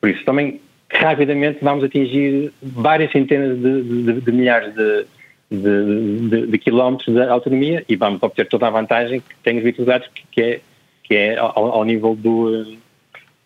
[0.00, 5.06] Por isso também rapidamente vamos atingir várias centenas de, de, de milhares de,
[5.54, 9.88] de, de, quilómetros de autonomia e vamos obter toda a vantagem que tem os veículos
[9.88, 10.60] elétricos, que é,
[11.02, 12.76] que é ao, ao nível do,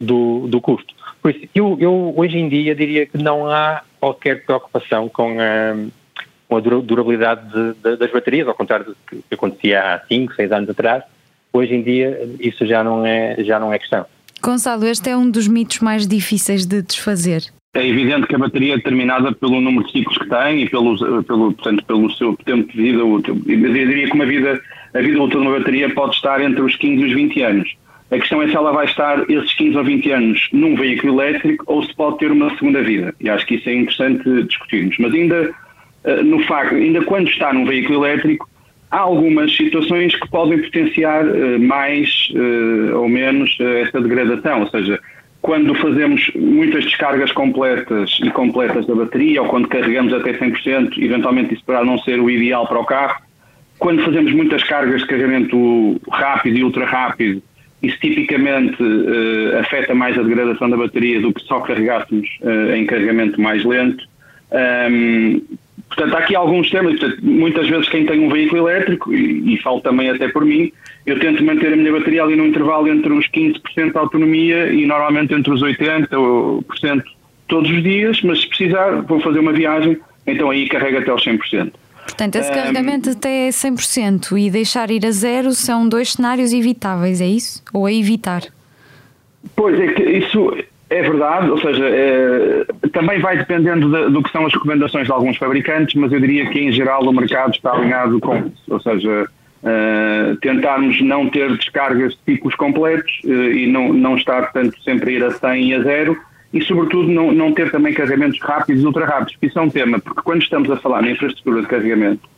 [0.00, 0.94] do, do, custo.
[1.20, 5.76] Por isso, eu, eu, hoje em dia diria que não há qualquer preocupação com a,
[6.48, 10.52] com a durabilidade de, de, das baterias, ao contrário do que acontecia há 5, 6
[10.52, 11.04] anos atrás.
[11.52, 14.06] Hoje em dia isso já não é, já não é questão.
[14.40, 17.42] Gonçalo, este é um dos mitos mais difíceis de desfazer.
[17.78, 20.98] É evidente que a bateria é determinada pelo número de ciclos que tem e pelo,
[21.22, 23.40] pelo, portanto, pelo seu tempo de vida útil.
[23.46, 24.60] Eu diria que uma vida,
[24.92, 27.76] a vida útil de uma bateria pode estar entre os 15 e os 20 anos.
[28.10, 31.62] A questão é se ela vai estar esses 15 ou 20 anos num veículo elétrico
[31.68, 33.14] ou se pode ter uma segunda vida.
[33.20, 34.96] E acho que isso é interessante discutirmos.
[34.98, 35.54] Mas ainda,
[36.02, 38.48] eh, no facto, ainda quando está num veículo elétrico,
[38.90, 44.62] há algumas situações que podem potenciar eh, mais eh, ou menos esta degradação.
[44.62, 44.98] Ou seja,
[45.48, 51.54] quando fazemos muitas descargas completas e completas da bateria ou quando carregamos até 100%, eventualmente
[51.54, 53.22] isso poderá não ser o ideal para o carro.
[53.78, 57.42] Quando fazemos muitas cargas de carregamento rápido e ultra rápido,
[57.82, 62.84] isso tipicamente uh, afeta mais a degradação da bateria do que só carregássemos uh, em
[62.84, 64.04] carregamento mais lento.
[64.52, 65.40] Um,
[65.88, 67.00] portanto, há aqui alguns temas.
[67.00, 70.70] Portanto, muitas vezes quem tem um veículo elétrico, e, e falo também até por mim,
[71.10, 74.86] eu tento manter a minha bateria ali no intervalo entre os 15% de autonomia e
[74.86, 76.62] normalmente entre os 80%
[77.46, 81.24] todos os dias, mas se precisar vou fazer uma viagem, então aí carrega até aos
[81.24, 81.72] 100%.
[82.04, 87.20] Portanto, esse um, carregamento até 100% e deixar ir a zero são dois cenários evitáveis,
[87.20, 87.62] é isso?
[87.72, 88.42] Ou é evitar?
[89.54, 90.56] Pois é que isso
[90.90, 95.12] é verdade, ou seja, é, também vai dependendo de, do que são as recomendações de
[95.12, 98.80] alguns fabricantes, mas eu diria que em geral o mercado está alinhado com isso, ou
[98.80, 99.28] seja,
[99.62, 105.10] uh, tentarmos não ter descargas de ciclos completos uh, e não, não estar, portanto, sempre
[105.10, 106.18] a ir a 100 e a zero,
[106.52, 109.98] e, sobretudo, não, não ter também carregamentos rápidos e ultra rápidos, isso é um tema,
[109.98, 112.28] porque quando estamos a falar na infraestrutura de carregamento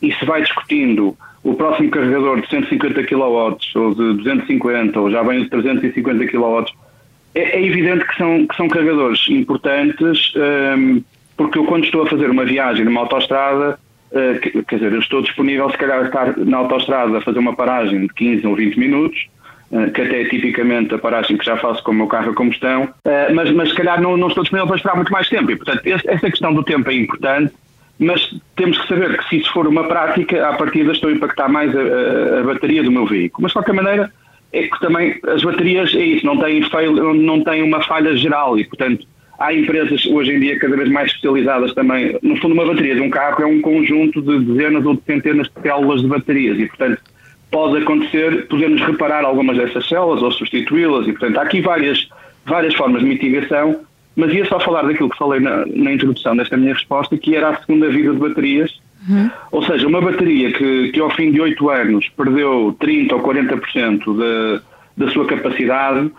[0.00, 5.22] e se vai discutindo o próximo carregador de 150 kW ou de 250 ou já
[5.22, 6.64] vem de 350 kW,
[7.34, 11.02] é, é evidente que são, que são carregadores importantes, um,
[11.36, 13.78] porque eu quando estou a fazer uma viagem numa autoestrada,
[14.12, 17.54] uh, quer dizer, eu estou disponível se calhar a estar na autoestrada a fazer uma
[17.54, 19.28] paragem de 15 ou 20 minutos,
[19.70, 22.34] eh, que até é tipicamente a paragem que já faço com o meu carro a
[22.34, 25.50] combustão, eh, mas, mas se calhar não, não estou disponível para esperar muito mais tempo.
[25.50, 27.52] E, portanto, essa questão do tempo é importante,
[27.98, 31.48] mas temos que saber que se isso for uma prática, à partida estou a impactar
[31.48, 33.42] mais a, a, a bateria do meu veículo.
[33.42, 34.10] Mas, de qualquer maneira,
[34.54, 38.58] é que também as baterias, é isso, não têm, fail, não têm uma falha geral
[38.58, 39.06] e, portanto,
[39.38, 42.18] há empresas hoje em dia cada vez mais especializadas também.
[42.22, 45.46] No fundo, uma bateria de um carro é um conjunto de dezenas ou de centenas
[45.46, 47.00] de células de baterias e, portanto,
[47.50, 52.08] pode acontecer, podemos reparar algumas dessas células ou substituí-las e, portanto, há aqui várias,
[52.44, 53.80] várias formas de mitigação,
[54.16, 57.50] mas ia só falar daquilo que falei na, na introdução desta minha resposta, que era
[57.50, 59.30] a segunda vida de baterias, uhum.
[59.52, 64.16] ou seja, uma bateria que, que ao fim de 8 anos perdeu 30% ou 40%
[64.16, 64.60] de,
[64.98, 66.12] da sua capacidade uh,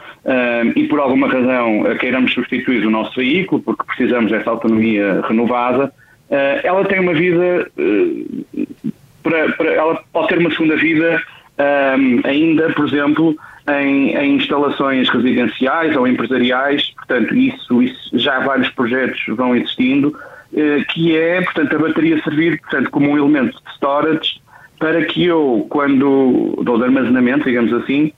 [0.75, 5.91] e por alguma razão queiramos substituir o nosso veículo, porque precisamos dessa autonomia renovada,
[6.29, 8.67] uh, ela tem uma vida uh,
[9.21, 11.21] para, para, ela pode ter uma segunda vida
[11.59, 13.35] um, ainda, por exemplo,
[13.69, 20.15] em, em, instalações residenciais ou empresariais, portanto, isso, isso já vários projetos vão existindo,
[20.55, 24.41] eh, que é, portanto, a bateria servir, portanto, como um elemento de storage
[24.79, 28.13] para que eu, quando dou de armazenamento, digamos assim,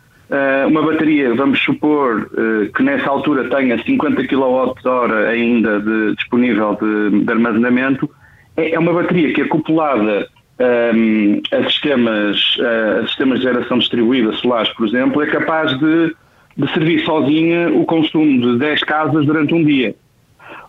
[0.68, 7.24] uma bateria, vamos supor uh, que nessa altura tenha 50 kWh ainda de, disponível de,
[7.26, 8.10] de armazenamento,
[8.56, 10.28] é, é uma bateria que acoplada
[10.96, 12.58] um, a, sistemas,
[13.02, 16.16] a sistemas de geração distribuída solares, por exemplo, é capaz de,
[16.56, 19.96] de servir sozinha o consumo de 10 casas durante um dia.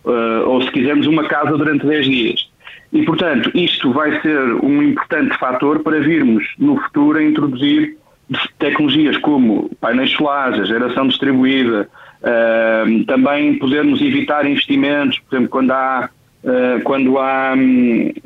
[0.03, 2.49] Uh, ou se quisermos uma casa durante 10 dias.
[2.91, 7.97] E, portanto, isto vai ser um importante fator para virmos no futuro a introduzir
[8.57, 11.87] tecnologias como painéis solares, geração distribuída,
[12.21, 16.09] uh, também podermos evitar investimentos, por exemplo, quando há
[16.43, 18.19] uh, quando há uh,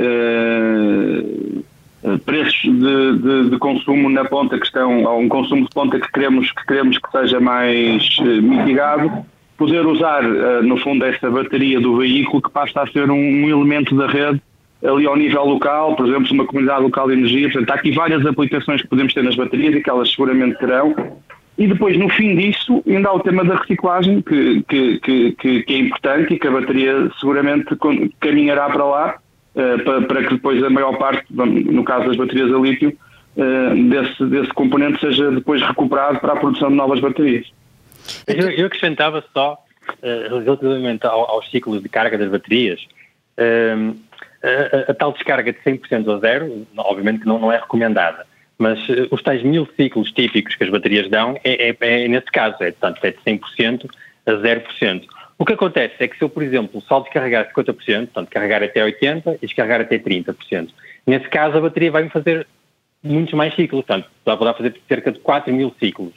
[2.26, 6.10] preços de, de, de, consumo na ponta que estão, ou um consumo de ponta que
[6.12, 9.26] queremos que, queremos que seja mais mitigado,
[9.58, 10.24] poder usar,
[10.64, 14.42] no fundo, essa bateria do veículo que passa a ser um, um elemento da rede
[14.84, 17.50] ali ao nível local, por exemplo, uma comunidade local de energia.
[17.50, 20.96] Portanto, há aqui várias aplicações que podemos ter nas baterias e que elas seguramente terão.
[21.58, 25.74] E depois, no fim disso, ainda há o tema da reciclagem, que, que, que, que
[25.74, 27.66] é importante e que a bateria seguramente
[28.20, 29.16] caminhará para lá,
[29.56, 32.96] uh, para, que depois a maior parte, no caso das baterias a lítio,
[33.36, 37.52] uh, desse, desse componente seja depois recuperado para a produção de novas baterias.
[38.28, 39.58] Eu, eu acrescentava só,
[39.90, 42.88] uh, relativamente ao, aos ciclos de carga das baterias,
[44.48, 48.26] a, a, tal descarga de 100% a zero, obviamente que não, não é recomendada,
[48.58, 52.28] mas uh, os tais mil ciclos típicos que as baterias dão é, é, é nesse
[52.28, 53.90] caso, é, portanto, é de 100%
[54.26, 55.04] a 0%.
[55.40, 58.84] O que acontece é que se eu, por exemplo, só descarregar 50%, portanto, carregar até
[58.84, 60.70] 80% e descarregar até 30%,
[61.06, 62.48] nesse caso a bateria vai-me fazer
[63.04, 66.14] muitos mais ciclos, portanto, vai fazer cerca de 4 mil ciclos.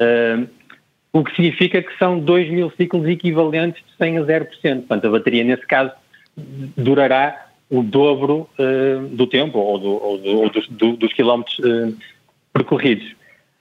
[0.00, 0.48] Uh,
[1.12, 4.48] o que significa que são 2 mil ciclos equivalentes de 100 a 0%.
[4.50, 5.92] Portanto, a bateria, nesse caso,
[6.76, 11.58] durará o dobro uh, do tempo ou, do, ou, do, ou dos, do, dos, quilómetros
[11.58, 11.96] uh,
[12.52, 13.14] percorridos.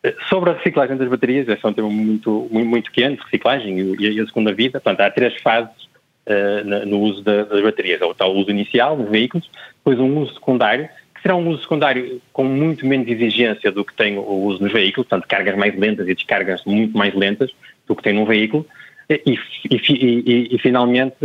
[0.03, 3.79] Eh, sobre a reciclagem das baterias, esse é um tema muito, muito, muito quente, reciclagem
[3.79, 4.79] e, e, a segunda vida.
[4.79, 5.89] Portanto, há três fases
[6.27, 8.01] uh, no uso da, das baterias.
[8.01, 12.21] O tal uso inicial, nos veículos, depois um uso secundário, que será um uso secundário
[12.31, 16.07] com muito menos exigência do que tem o uso nos veículos, portanto, cargas mais lentas
[16.07, 17.49] e descargas muito mais lentas
[17.87, 18.65] do que tem num veículo,
[19.09, 19.37] e,
[19.71, 21.15] e, e finalmente,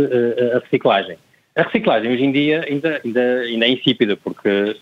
[0.55, 1.17] a reciclagem.
[1.55, 4.75] A reciclagem hoje em dia ainda, ainda, ainda é insípida, porque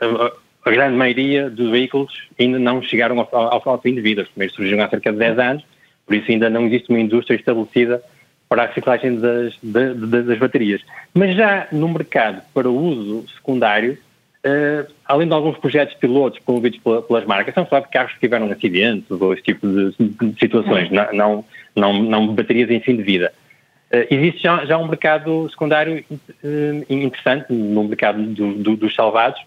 [0.00, 0.32] a,
[0.64, 4.22] a, grande maioria dos veículos ainda não chegaram ao, ao, ao fim de vida.
[4.22, 5.64] Os primeiros surgiram há cerca de 10 anos,
[6.06, 8.02] por isso ainda não existe uma indústria estabelecida
[8.48, 9.96] para a reciclagem das, das,
[10.26, 10.80] das baterias.
[11.12, 13.98] Mas já no mercado para o uso secundário,
[14.44, 18.50] uh, além de alguns projetos pilotos promovidos pelas marcas, são só de carros que tiveram
[18.52, 23.02] acidentes ou esse tipo de, de situações, não, não, não, não baterias em fim de
[23.02, 23.32] vida.
[23.92, 29.40] Uh, existe já, já, um mercado secundário uh, interessante no mercado do, do, dos salvados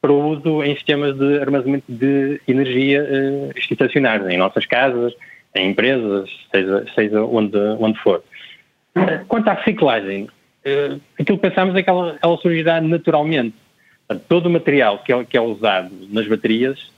[0.00, 3.06] para o uso em sistemas de armazenamento de energia
[3.54, 5.12] estacionários, em nossas casas,
[5.54, 8.22] em empresas, seja, seja onde, onde for.
[9.28, 10.26] Quanto à reciclagem,
[11.18, 13.54] aquilo que pensamos é que ela, ela surgirá naturalmente.
[14.26, 16.90] todo o material que é, que é usado nas baterias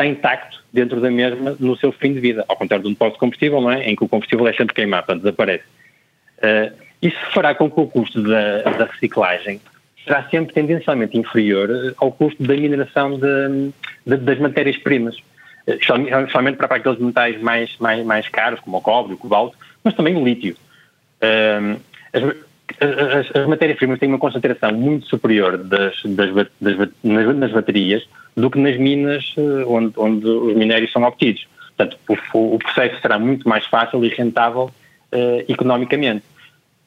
[0.00, 3.16] está intacto dentro da mesma no seu fim de vida, ao contrário de um depósito
[3.16, 3.88] de combustível, não é?
[3.88, 5.64] em que o combustível é sempre queimado, desaparece.
[6.40, 9.60] Uh, isso fará com que o custo da, da, reciclagem
[10.04, 13.72] será sempre tendencialmente inferior eh, ao custo da mineração de,
[14.06, 19.14] de, das matérias-primas, uh, especialmente para aqueles metais mais, mais, mais caros, como o cobre,
[19.14, 20.56] o cobalto, mas também o lítio.
[21.22, 21.80] Uh,
[22.12, 22.22] as,
[22.80, 28.50] as, as matérias-primas têm uma concentração muito superior das, das, das, nas, nas baterias do
[28.50, 29.34] que nas minas
[29.66, 31.46] onde, onde os minérios são obtidos.
[31.76, 34.70] Portanto, o, o processo será muito mais fácil e rentável
[35.12, 36.24] uh, economicamente.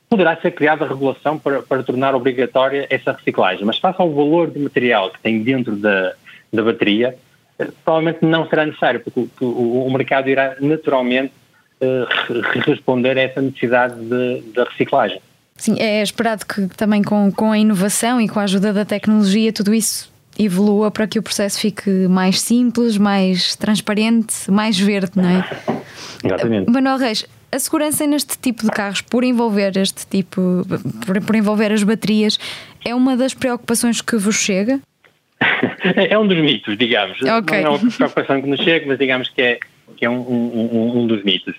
[0.09, 4.59] Poderá ser criada regulação para, para tornar obrigatória essa reciclagem, mas face ao valor do
[4.59, 6.13] material que tem dentro da,
[6.51, 7.15] da bateria,
[7.59, 11.33] uh, provavelmente não será necessário, porque o, o mercado irá naturalmente
[11.81, 13.95] uh, responder a essa necessidade
[14.53, 15.21] da reciclagem.
[15.55, 19.53] Sim, é esperado que também com, com a inovação e com a ajuda da tecnologia
[19.53, 25.29] tudo isso evolua para que o processo fique mais simples, mais transparente, mais verde, não
[25.29, 25.47] é?
[26.23, 26.71] Exatamente.
[26.71, 30.65] Manuel Reis, a segurança neste tipo de carros, por envolver este tipo,
[31.05, 32.39] por, por envolver as baterias,
[32.83, 34.79] é uma das preocupações que vos chega?
[36.09, 37.21] é um dos mitos, digamos.
[37.21, 37.61] Okay.
[37.61, 39.59] Não é uma preocupação que nos chega, mas digamos que é,
[39.97, 41.55] que é um, um, um dos mitos.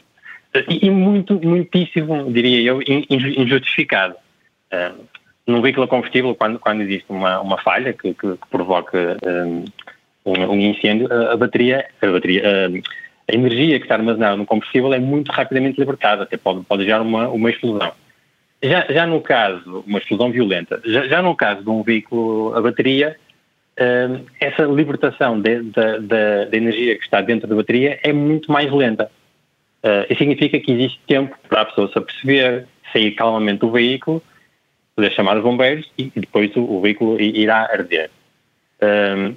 [0.68, 4.14] E, e, muito, muitíssimo, diria eu, injustificado.
[4.72, 5.04] Uh,
[5.46, 9.64] num veículo a combustível, quando, quando existe uma, uma falha que, que, que provoca um,
[10.24, 12.82] um, incêndio, a, a bateria, a bateria uh,
[13.30, 17.02] a energia que está armazenada no combustível é muito rapidamente libertada, até pode, pode gerar
[17.02, 17.92] uma, uma explosão.
[18.62, 22.60] Já, já no caso, uma explosão violenta, já, já no caso de um veículo a
[22.60, 23.16] bateria,
[23.78, 29.10] uh, essa libertação da energia que está dentro da bateria é muito mais lenta.
[29.82, 34.22] Uh, isso significa que existe tempo para a pessoa se aperceber, sair calmamente do veículo,
[34.96, 38.10] poder chamar os bombeiros e, e depois o, o, veículo irá arder.
[38.80, 39.36] Uh,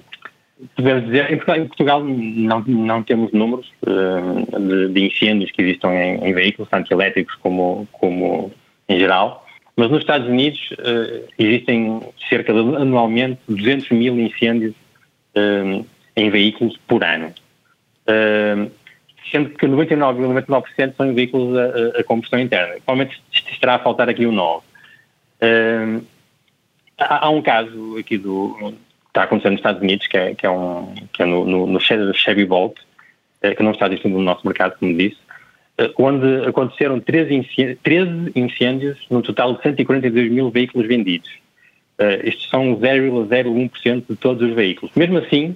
[0.76, 1.38] podemos dizer, em
[1.68, 6.92] Portugal não, não temos números uh, de, de, incêndios que existam em, em, veículos, tanto
[6.92, 8.52] elétricos como, como
[8.90, 9.46] em geral,
[9.76, 14.74] mas nos Estados Unidos uh, existem cerca de anualmente 200 mil incêndios
[15.36, 15.86] uh,
[16.16, 17.32] em veículos por ano.
[19.32, 22.74] sendo que 99,99% ,99 são veículos a, a, combustão interna.
[22.84, 24.66] Provavelmente estará a faltar aqui o 9.
[26.98, 28.74] há, há um caso aqui do
[29.18, 31.80] está acontecendo nos Estados Unidos, que é, que é, um, que é no, no, no
[31.80, 32.78] Chevy Bolt,
[33.42, 35.18] que não está disponível no nosso mercado, como disse,
[35.98, 41.30] onde aconteceram 13 incêndios, 13 incêndios no total de 142 mil veículos vendidos.
[42.24, 44.94] estes são 0,01% de todos os veículos.
[44.96, 45.56] Mesmo assim,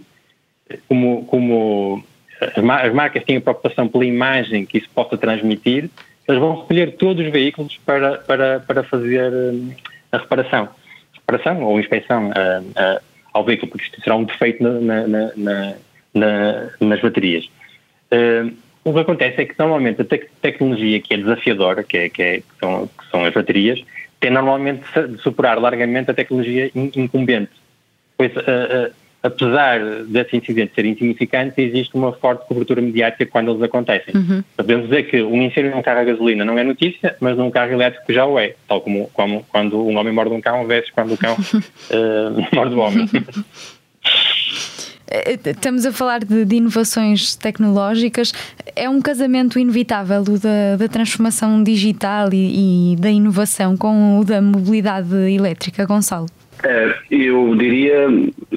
[0.87, 2.03] como, como
[2.39, 5.89] as marcas têm a preocupação pela imagem que isso possa transmitir,
[6.27, 9.31] eles vão recolher todos os veículos para, para, para fazer
[10.11, 10.69] a reparação.
[11.13, 12.31] Reparação ou inspeção
[13.33, 15.31] ao veículo, porque isto será um defeito na, na,
[16.13, 17.49] na, nas baterias.
[18.11, 18.53] Uh,
[18.83, 22.21] o que acontece é que normalmente a te tecnologia que é desafiadora, que, é, que,
[22.21, 23.83] é, que, são, que são as baterias,
[24.19, 27.51] tem normalmente de superar largamente a tecnologia incumbente.
[28.17, 28.31] Pois
[29.23, 34.15] apesar desse incidente ser insignificante, existe uma forte cobertura mediática quando eles acontecem.
[34.15, 34.43] Uhum.
[34.57, 37.71] Podemos dizer que um incêndio num carro a gasolina não é notícia, mas num carro
[37.71, 41.13] elétrico já o é, tal como, como quando um homem morde um cão, vezes quando
[41.13, 43.07] o cão uh, morde o homem.
[45.13, 48.31] Eh, estamos a falar de, de, inovações tecnológicas.
[48.77, 54.23] É um casamento inevitável o da, da transformação digital e, e da inovação com o
[54.23, 56.27] da mobilidade elétrica, Gonçalo?
[56.63, 58.07] É, eu diria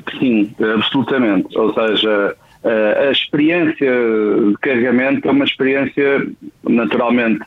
[0.07, 1.57] que sim, absolutamente.
[1.59, 3.91] Ou seja, a experiência
[4.49, 6.27] de carregamento é uma experiência
[6.69, 7.45] naturalmente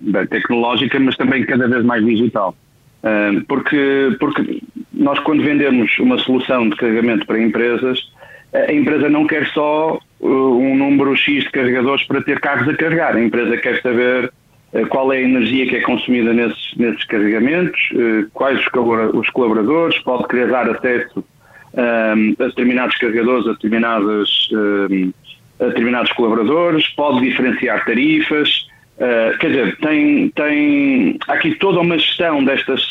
[0.00, 2.54] bem, tecnológica, mas também cada vez mais digital.
[3.48, 4.62] Porque, porque
[4.92, 8.00] nós, quando vendemos uma solução de carregamento para empresas,
[8.54, 13.16] a empresa não quer só um número X de carregadores para ter carros a carregar.
[13.16, 14.30] A empresa quer saber eh,
[14.88, 20.26] qual é a energia que é consumida nesses, nesses carregamentos, eh, quais os colaboradores, pode
[20.28, 21.22] querer dar acesso
[21.74, 25.12] um, a determinados carregadores, a, determinadas, um,
[25.60, 28.66] a determinados colaboradores, pode diferenciar tarifas,
[28.98, 32.84] uh, quer dizer, tem, tem aqui toda uma gestão destas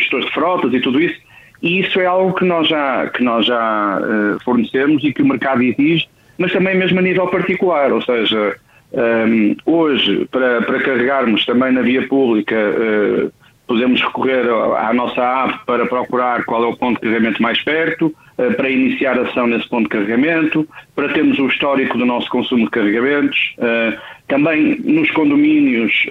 [0.00, 1.18] gestores de frotas e tudo isso,
[1.62, 5.26] e isso é algo que nós já, que nós já uh, fornecemos e que o
[5.26, 6.06] mercado exige,
[6.38, 8.56] mas também mesmo a nível particular, ou seja,
[8.92, 13.32] um, hoje, para, para carregarmos também na via pública, uh,
[13.66, 14.46] podemos recorrer
[14.78, 18.70] à nossa app para procurar qual é o ponto de carregamento mais perto, uh, para
[18.70, 20.66] iniciar ação nesse ponto de carregamento,
[20.96, 23.54] para termos o histórico do nosso consumo de carregamentos.
[23.58, 26.04] Uh, também nos condomínios,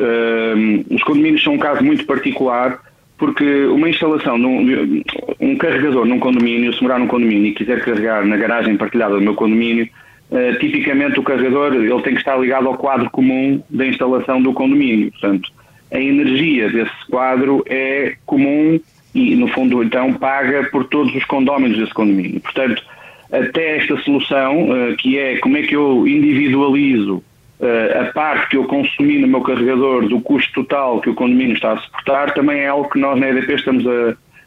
[0.90, 2.80] os condomínios são um caso muito particular,
[3.16, 5.04] porque uma instalação, num,
[5.40, 9.22] um carregador num condomínio, se morar num condomínio e quiser carregar na garagem partilhada do
[9.22, 9.88] meu condomínio,
[10.30, 14.52] Uh, tipicamente o carregador ele tem que estar ligado ao quadro comum da instalação do
[14.54, 15.10] condomínio.
[15.12, 15.50] Portanto,
[15.92, 18.78] a energia desse quadro é comum
[19.16, 22.42] e, no fundo, então paga por todos os condóminos desse condomínio.
[22.42, 22.84] Portanto,
[23.32, 27.24] até esta solução, uh, que é como é que eu individualizo
[27.60, 31.56] uh, a parte que eu consumi no meu carregador do custo total que o condomínio
[31.56, 33.86] está a suportar, também é algo que nós na EDP estamos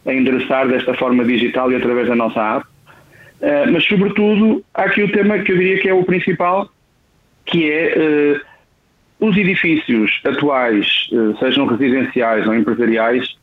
[0.07, 2.67] a endereçar desta forma digital e através da nossa app.
[3.41, 6.69] Uh, mas, sobretudo, há aqui o tema que eu diria que é o principal,
[7.47, 13.35] que é uh, os edifícios atuais, uh, sejam residenciais ou empresariais,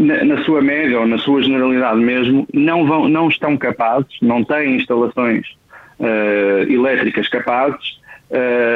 [0.00, 4.42] na, na, sua média ou na sua generalidade mesmo, não, vão, não estão capazes, não
[4.42, 5.46] têm instalações
[6.68, 7.98] elétricas capazes,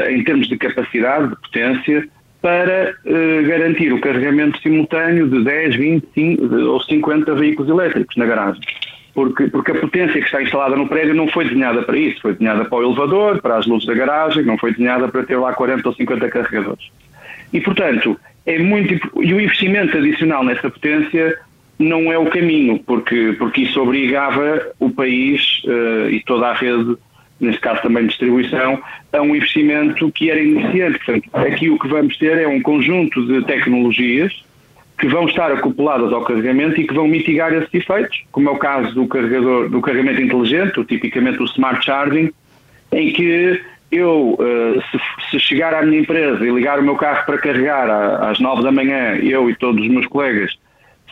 [0.08, 2.08] em termos de capacidade, de potência,
[2.40, 2.94] para
[3.46, 8.62] garantir o carregamento simultâneo de 10, 20 5, ou 50 veículos elétricos na garagem
[9.14, 12.32] porque, porque a potência que está instalada no prédio não foi desenhada para isso, foi
[12.32, 15.52] desenhada para o elevador, para as luzes da garagem, não foi desenhada para ter lá
[15.52, 16.90] 40 ou 50 carregadores.
[17.52, 18.94] E, portanto, é muito.
[19.22, 21.36] E o investimento adicional nessa potência
[21.78, 26.96] não é o caminho, porque, porque isso obrigava o país uh, e toda a rede,
[27.40, 28.80] neste caso também distribuição,
[29.12, 30.98] a um investimento que era iniciante.
[31.04, 34.44] Portanto, aqui o que vamos ter é um conjunto de tecnologias
[35.00, 38.58] que vão estar acopladas ao carregamento e que vão mitigar esses efeitos, como é o
[38.58, 42.30] caso do carregador do carregamento inteligente, tipicamente o smart charging,
[42.92, 43.58] em que
[43.90, 44.98] eu, eh,
[45.30, 47.90] se, chegar à minha empresa e ligar o meu carro para carregar
[48.22, 50.52] às 9 da manhã, eu e todos os meus colegas,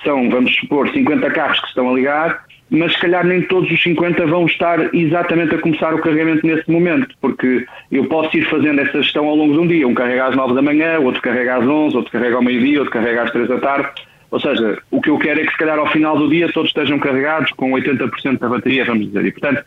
[0.04, 3.82] são, vamos supor, 50 carros que estão a ligar, mas se calhar nem todos os
[3.82, 8.80] 50 vão estar exatamente a começar o carregamento nesse momento, porque eu posso ir fazendo
[8.80, 9.88] essa gestão ao longo de um dia.
[9.88, 12.92] Um carrega às 9 da manhã, outro carrega às 11, outro carrega ao meio-dia, outro
[12.92, 13.88] carrega às 3 da tarde.
[14.30, 16.70] Ou seja, o que eu quero é que se calhar ao final do dia todos
[16.70, 19.24] estejam carregados com 80% da bateria, vamos dizer.
[19.24, 19.64] E portanto,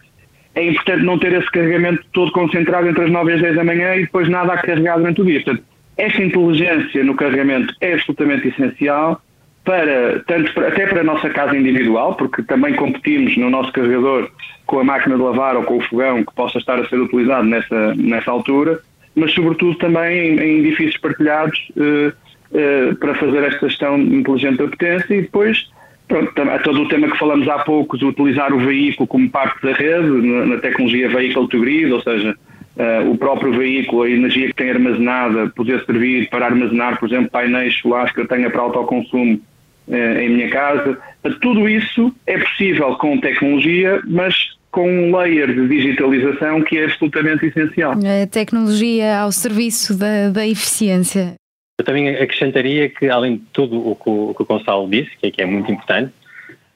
[0.53, 3.63] é importante não ter esse carregamento todo concentrado entre as 9 e as 10 da
[3.63, 5.41] manhã e depois nada a carregar durante o dia.
[5.41, 5.63] Portanto,
[5.97, 9.21] essa inteligência no carregamento é absolutamente essencial
[9.63, 14.29] para, tanto para, até para a nossa casa individual, porque também competimos no nosso carregador
[14.65, 17.45] com a máquina de lavar ou com o fogão que possa estar a ser utilizado
[17.45, 18.79] nessa, nessa altura,
[19.15, 22.13] mas sobretudo também em, em edifícios partilhados eh,
[22.53, 25.69] eh, para fazer esta gestão inteligente da potência e depois
[26.11, 29.65] Pronto, a todo o tema que falamos há pouco, de utilizar o veículo como parte
[29.65, 32.35] da rede, na, na tecnologia Vehicle to Grid, ou seja,
[32.75, 37.31] uh, o próprio veículo, a energia que tem armazenada, poder servir para armazenar, por exemplo,
[37.31, 39.39] painéis solares que eu tenha para autoconsumo
[39.87, 40.97] em minha casa.
[41.41, 47.45] Tudo isso é possível com tecnologia, mas com um layer de digitalização que é absolutamente
[47.45, 47.91] essencial.
[47.93, 51.35] A tecnologia ao serviço da, da eficiência.
[51.77, 55.11] Eu também acrescentaria que, além de tudo o que o, o, que o Gonçalo disse,
[55.17, 56.13] que é, que é muito importante,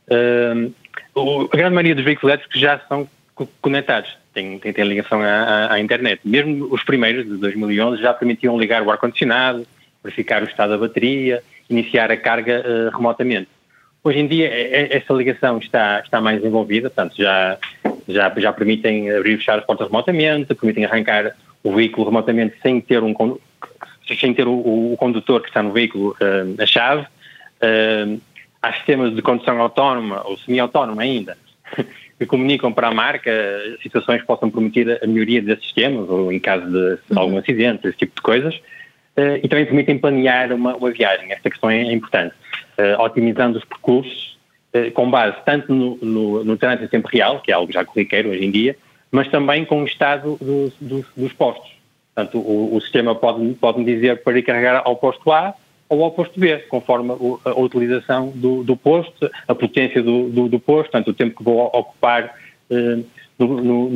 [0.09, 3.07] uh, a grande maioria dos veículos elétricos já são
[3.61, 6.21] conectados, têm, têm, têm ligação à, à, internet.
[6.25, 9.65] Mesmo os primeiros, de 2011, já permitiam ligar o ar-condicionado,
[10.03, 13.49] verificar o estado da bateria, iniciar a carga uh, remotamente.
[14.03, 14.47] Hoje em dia,
[14.95, 17.57] essa ligação está, está mais envolvida, portanto, já,
[18.07, 22.79] já, já permitem abrir e fechar as portas remotamente, permitem arrancar o veículo remotamente sem
[22.79, 23.15] ter, um,
[24.19, 27.01] sem ter o, o condutor que está no veículo uh, a chave.
[27.01, 28.21] Uh,
[28.61, 31.35] há sistemas de condução autónoma ou semi-autónoma ainda,
[32.19, 33.31] que comunicam para a marca
[33.81, 37.39] situações que possam permitir a melhoria desses sistemas, ou em caso de, de algum uhum.
[37.39, 38.59] acidente, esse tipo de coisas,
[39.17, 41.31] uh, e também permitem planear uma, uma viagem.
[41.31, 42.35] Esta questão é importante
[42.77, 44.37] uh, otimizando os percursos
[44.73, 47.83] uh, com base tanto no, no, no trânsito em tempo real, que é algo já
[47.83, 48.75] corriqueiro hoje em dia,
[49.11, 51.73] mas também com o estado dos, dos, dos postos.
[52.13, 55.53] Portanto, o, o, sistema pode, pode dizer para ir carregar ao posto A
[55.87, 60.47] ou ao posto B, conforme a, a utilização do, do, posto, a potência do, do,
[60.47, 62.33] do, posto, portanto, o tempo que vou ocupar
[63.37, 63.89] no, no,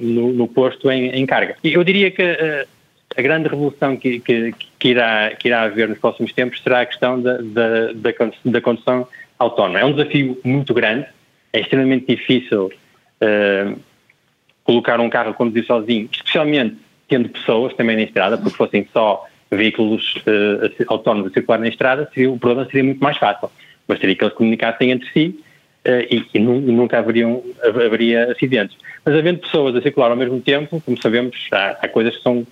[0.00, 1.56] no, no, posto em, em, carga.
[1.64, 2.66] E eu diria que
[3.16, 6.86] a grande revolução que, que, que, irá, que irá haver nos próximos tempos será a
[6.86, 8.12] questão da, da,
[8.44, 9.06] da, condução
[9.38, 9.80] autónoma.
[9.80, 11.06] É um desafio muito grande,
[11.52, 13.80] é extremamente difícil uh,
[14.64, 16.76] colocar um carro a conduzir sozinho, especialmente
[17.08, 22.10] tendo pessoas também na estrada, porque fossem só veículos uh, autónomos a circular na estrada,
[22.14, 23.50] seria, o problema seria muito mais fácil.
[23.86, 25.38] Bastaria que eles comunicassem entre si
[25.86, 28.76] uh, e, e, nunca haveriam, haveria acidentes.
[29.04, 32.46] Mas havendo pessoas a circular ao mesmo tempo, como sabemos, há, há coisas que são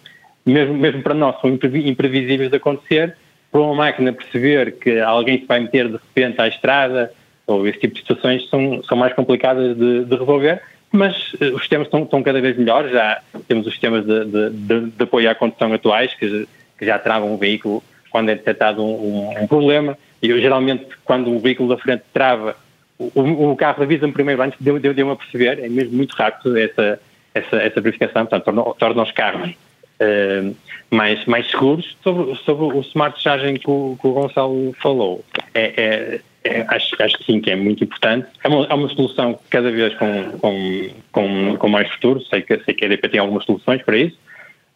[0.45, 3.17] mesmo, mesmo para nós, são imprevisíveis de acontecer,
[3.51, 7.13] para uma máquina perceber que alguém se vai meter de repente à estrada,
[7.47, 10.63] ou esse tipo de situações são, são mais complicadas de, de resolver,
[10.93, 14.81] mas uh, os sistemas estão, estão, cada vez melhores, já temos os sistemas de, de,
[14.91, 19.31] de apoio à condução atuais, que, que, já travam um veículo quando é detectado um,
[19.41, 22.57] um, problema, e eu, geralmente quando o veículo da frente trava,
[22.99, 26.57] o, o carro avisa-me primeiro antes de, de, eu a perceber, é mesmo muito rápido
[26.57, 27.01] essa,
[27.35, 29.55] essa, essa verificação, portanto torna, torna os carros
[30.01, 30.57] uh,
[30.91, 31.97] mais, mais seguros.
[32.03, 35.25] Sobre, sobre o smart charging que o, que o Gonçalo falou,
[35.55, 38.27] é, é, é, acho, acho que sim, que é muito importante.
[38.43, 42.59] É uma, é uma solução cada vez com, com, com, com mais futuro, sei que,
[42.65, 44.17] sei que a EDP tem algumas soluções para isso,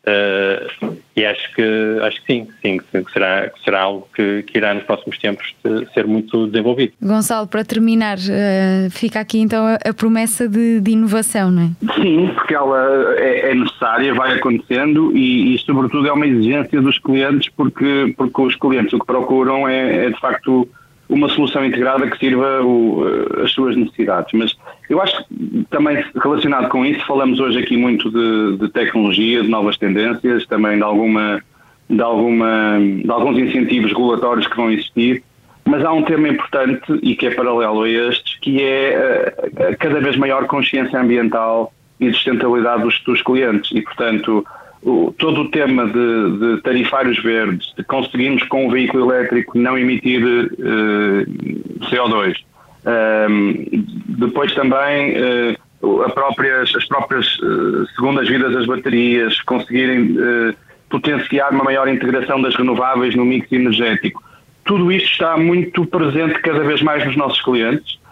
[0.06, 1.62] Uh, e acho que
[2.02, 5.54] acho que sim, sim, que será, que será algo que, que irá nos próximos tempos
[5.94, 6.92] ser muito desenvolvido.
[7.00, 11.94] Gonçalo, para terminar, uh, fica aqui então a, a promessa de, de, inovação, não é?
[11.94, 16.98] Sim, porque ela é, é necessária, vai acontecendo e, e, sobretudo é uma exigência dos
[16.98, 20.68] clientes, porque, porque os clientes o que procuram é, é de facto
[21.08, 24.32] uma solução integrada que sirva o, eh, as suas necessidades.
[24.32, 24.56] Mas
[24.88, 29.48] eu acho que também relacionado com isso, falamos hoje aqui muito de, de tecnologia, de
[29.48, 31.42] novas tendências, também de, alguma,
[31.88, 35.22] de, alguma, de alguns incentivos regulatórios que vão existir.
[35.66, 39.76] Mas há um tema importante e que é paralelo a estes, que é eh, a
[39.76, 43.70] cada vez maior consciência ambiental e sustentabilidade dos, dos clientes.
[43.72, 44.44] E, portanto,
[45.18, 50.22] todo o tema de, de, tarifários verdes, de conseguirmos com o veículo elétrico não emitir
[50.22, 51.24] uh, eh,
[51.88, 52.36] CO2.
[52.86, 53.64] Um,
[54.18, 55.14] depois também
[55.80, 60.16] uh, próprias, as próprias uh, segundas vidas das baterias, conseguirem
[60.90, 64.22] potenciar uma maior integração das renováveis no mix energético.
[64.64, 68.03] Tudo isto está muito presente cada vez mais nos nossos clientes eh,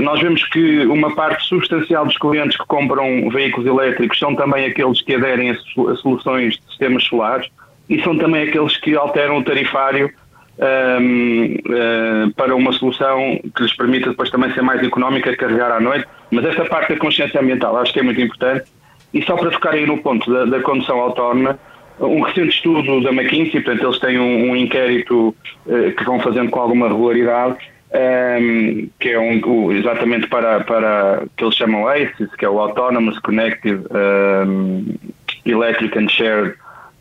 [0.00, 5.00] nós vemos que uma parte substancial dos clientes que compram veículos elétricos são também aqueles
[5.00, 5.56] que aderem a
[5.96, 7.48] soluções de sistemas solares
[7.88, 10.10] e são também aqueles que alteram o tarifário
[10.58, 15.72] um, ehm, eh, para uma solução que lhes permita depois também ser mais económica carregar
[15.72, 16.06] à noite.
[16.30, 18.64] Mas essa parte da consciência ambiental acho que é muito importante.
[19.12, 21.58] E só para tocar aí no ponto da, da condução autónoma,
[22.00, 25.34] um recente estudo da McKinsey, portanto eles têm um, um inquérito
[25.66, 27.58] uh, que vão fazendo com alguma regularidade,
[27.92, 32.60] um, ehm, que é um, exatamente para, para que eles chamam ACES, que é o
[32.60, 35.12] Autonomous Connected um, ehm,
[35.44, 36.54] Electric and Shared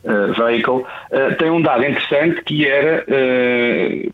[0.04, 4.14] uh, Vehicle, uh, tem um dado interessante que era, uh,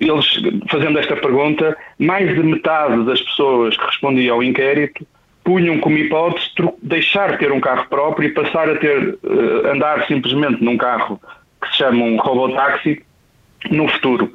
[0.00, 0.26] eles
[0.68, 5.06] fazendo esta pergunta, mais de metade das pessoas que respondiam ao inquérito
[5.44, 6.50] punham como hipótese
[6.82, 9.18] deixar de ter um carro próprio e passar a ter,
[9.72, 11.20] andar simplesmente num carro
[11.60, 13.02] que se chama um robotáxi
[13.68, 14.32] no futuro.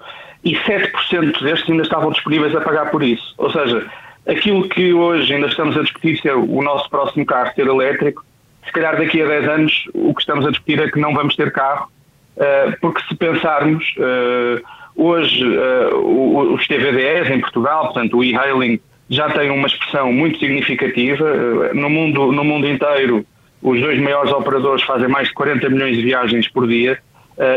[0.47, 3.33] E 7% destes ainda estavam disponíveis a pagar por isso.
[3.37, 3.85] Ou seja,
[4.25, 8.25] aquilo que hoje ainda estamos a discutir se é o nosso próximo carro ser elétrico,
[8.65, 11.35] se calhar daqui a 10 anos o que estamos a discutir é que não vamos
[11.35, 11.89] ter carro,
[12.37, 14.63] uh, porque se pensarmos, uh,
[14.95, 18.79] hoje uh, os TVDs em Portugal, portanto o e-hailing,
[19.09, 21.73] já tem uma expressão muito significativa.
[21.73, 23.25] no, mundo, no mundo inteiro,
[23.61, 26.99] os dois maiores operadores fazem mais de 40 milhões de viagens por dia.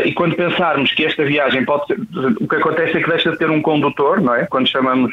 [0.05, 1.99] E quando pensarmos que esta viagem pode ser.
[2.41, 4.47] O que acontece é que deixa de ter um condutor, não é?
[4.47, 5.11] Quando chamamos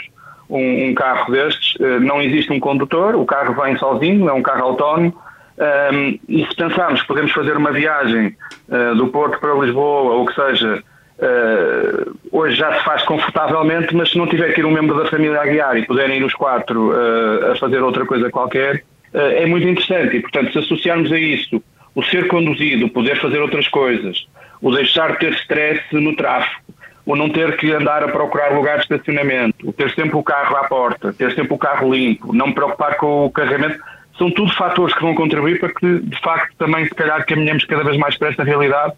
[0.49, 4.63] um, um carro destes, não existe um condutor, o carro vem sozinho, é um carro
[4.63, 5.13] autónomo
[5.57, 8.35] um, e se pensarmos que podemos fazer uma viagem
[8.69, 10.83] uh, do Porto para Lisboa, ou que seja,
[11.17, 15.09] uh, hoje já se faz confortavelmente, mas se não tiver que ir um membro da
[15.09, 19.45] família a guiar e puderem ir os quatro uh, a fazer outra coisa qualquer, é
[19.47, 20.17] muito interessante.
[20.17, 21.63] E, portanto, se associarmos a isso
[21.97, 24.27] o ser conduzido, poder fazer outras coisas,
[24.61, 26.61] o deixar de ter stress no tráfego,
[27.03, 30.57] o não ter que andar a procurar lugar de estacionamento, o ter sempre o carro
[30.57, 33.79] à porta, ter sempre o carro limpo, não me preocupar com o carregamento
[34.15, 37.83] são tudo fatores que vão contribuir para que, de facto, também se calhar caminhemos cada
[37.83, 38.93] vez mais para esta realidade,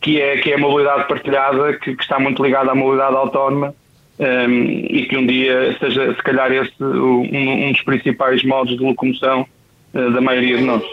[0.00, 3.74] que é, que é a mobilidade partilhada, que, que está muito ligada à mobilidade autónoma
[4.20, 4.52] um,
[4.90, 9.44] e que um dia seja, se calhar, esse um, um dos principais modos de locomoção
[9.92, 10.84] uh, da maioria de nós.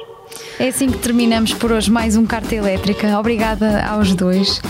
[0.59, 3.17] É assim que terminamos por hoje mais um Carta Elétrica.
[3.19, 4.61] Obrigada aos dois.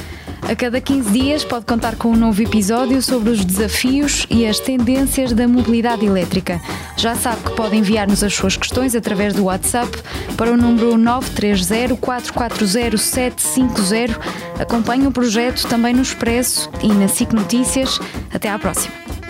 [0.41, 4.59] A cada 15 dias pode contar com um novo episódio sobre os desafios e as
[4.59, 6.59] tendências da mobilidade elétrica.
[6.97, 9.89] Já sabe que pode enviar-nos as suas questões através do WhatsApp
[10.35, 14.19] para o número 930 440 750.
[14.59, 17.99] Acompanhe o projeto também no Expresso e na SIC Notícias.
[18.33, 19.20] Até à próxima.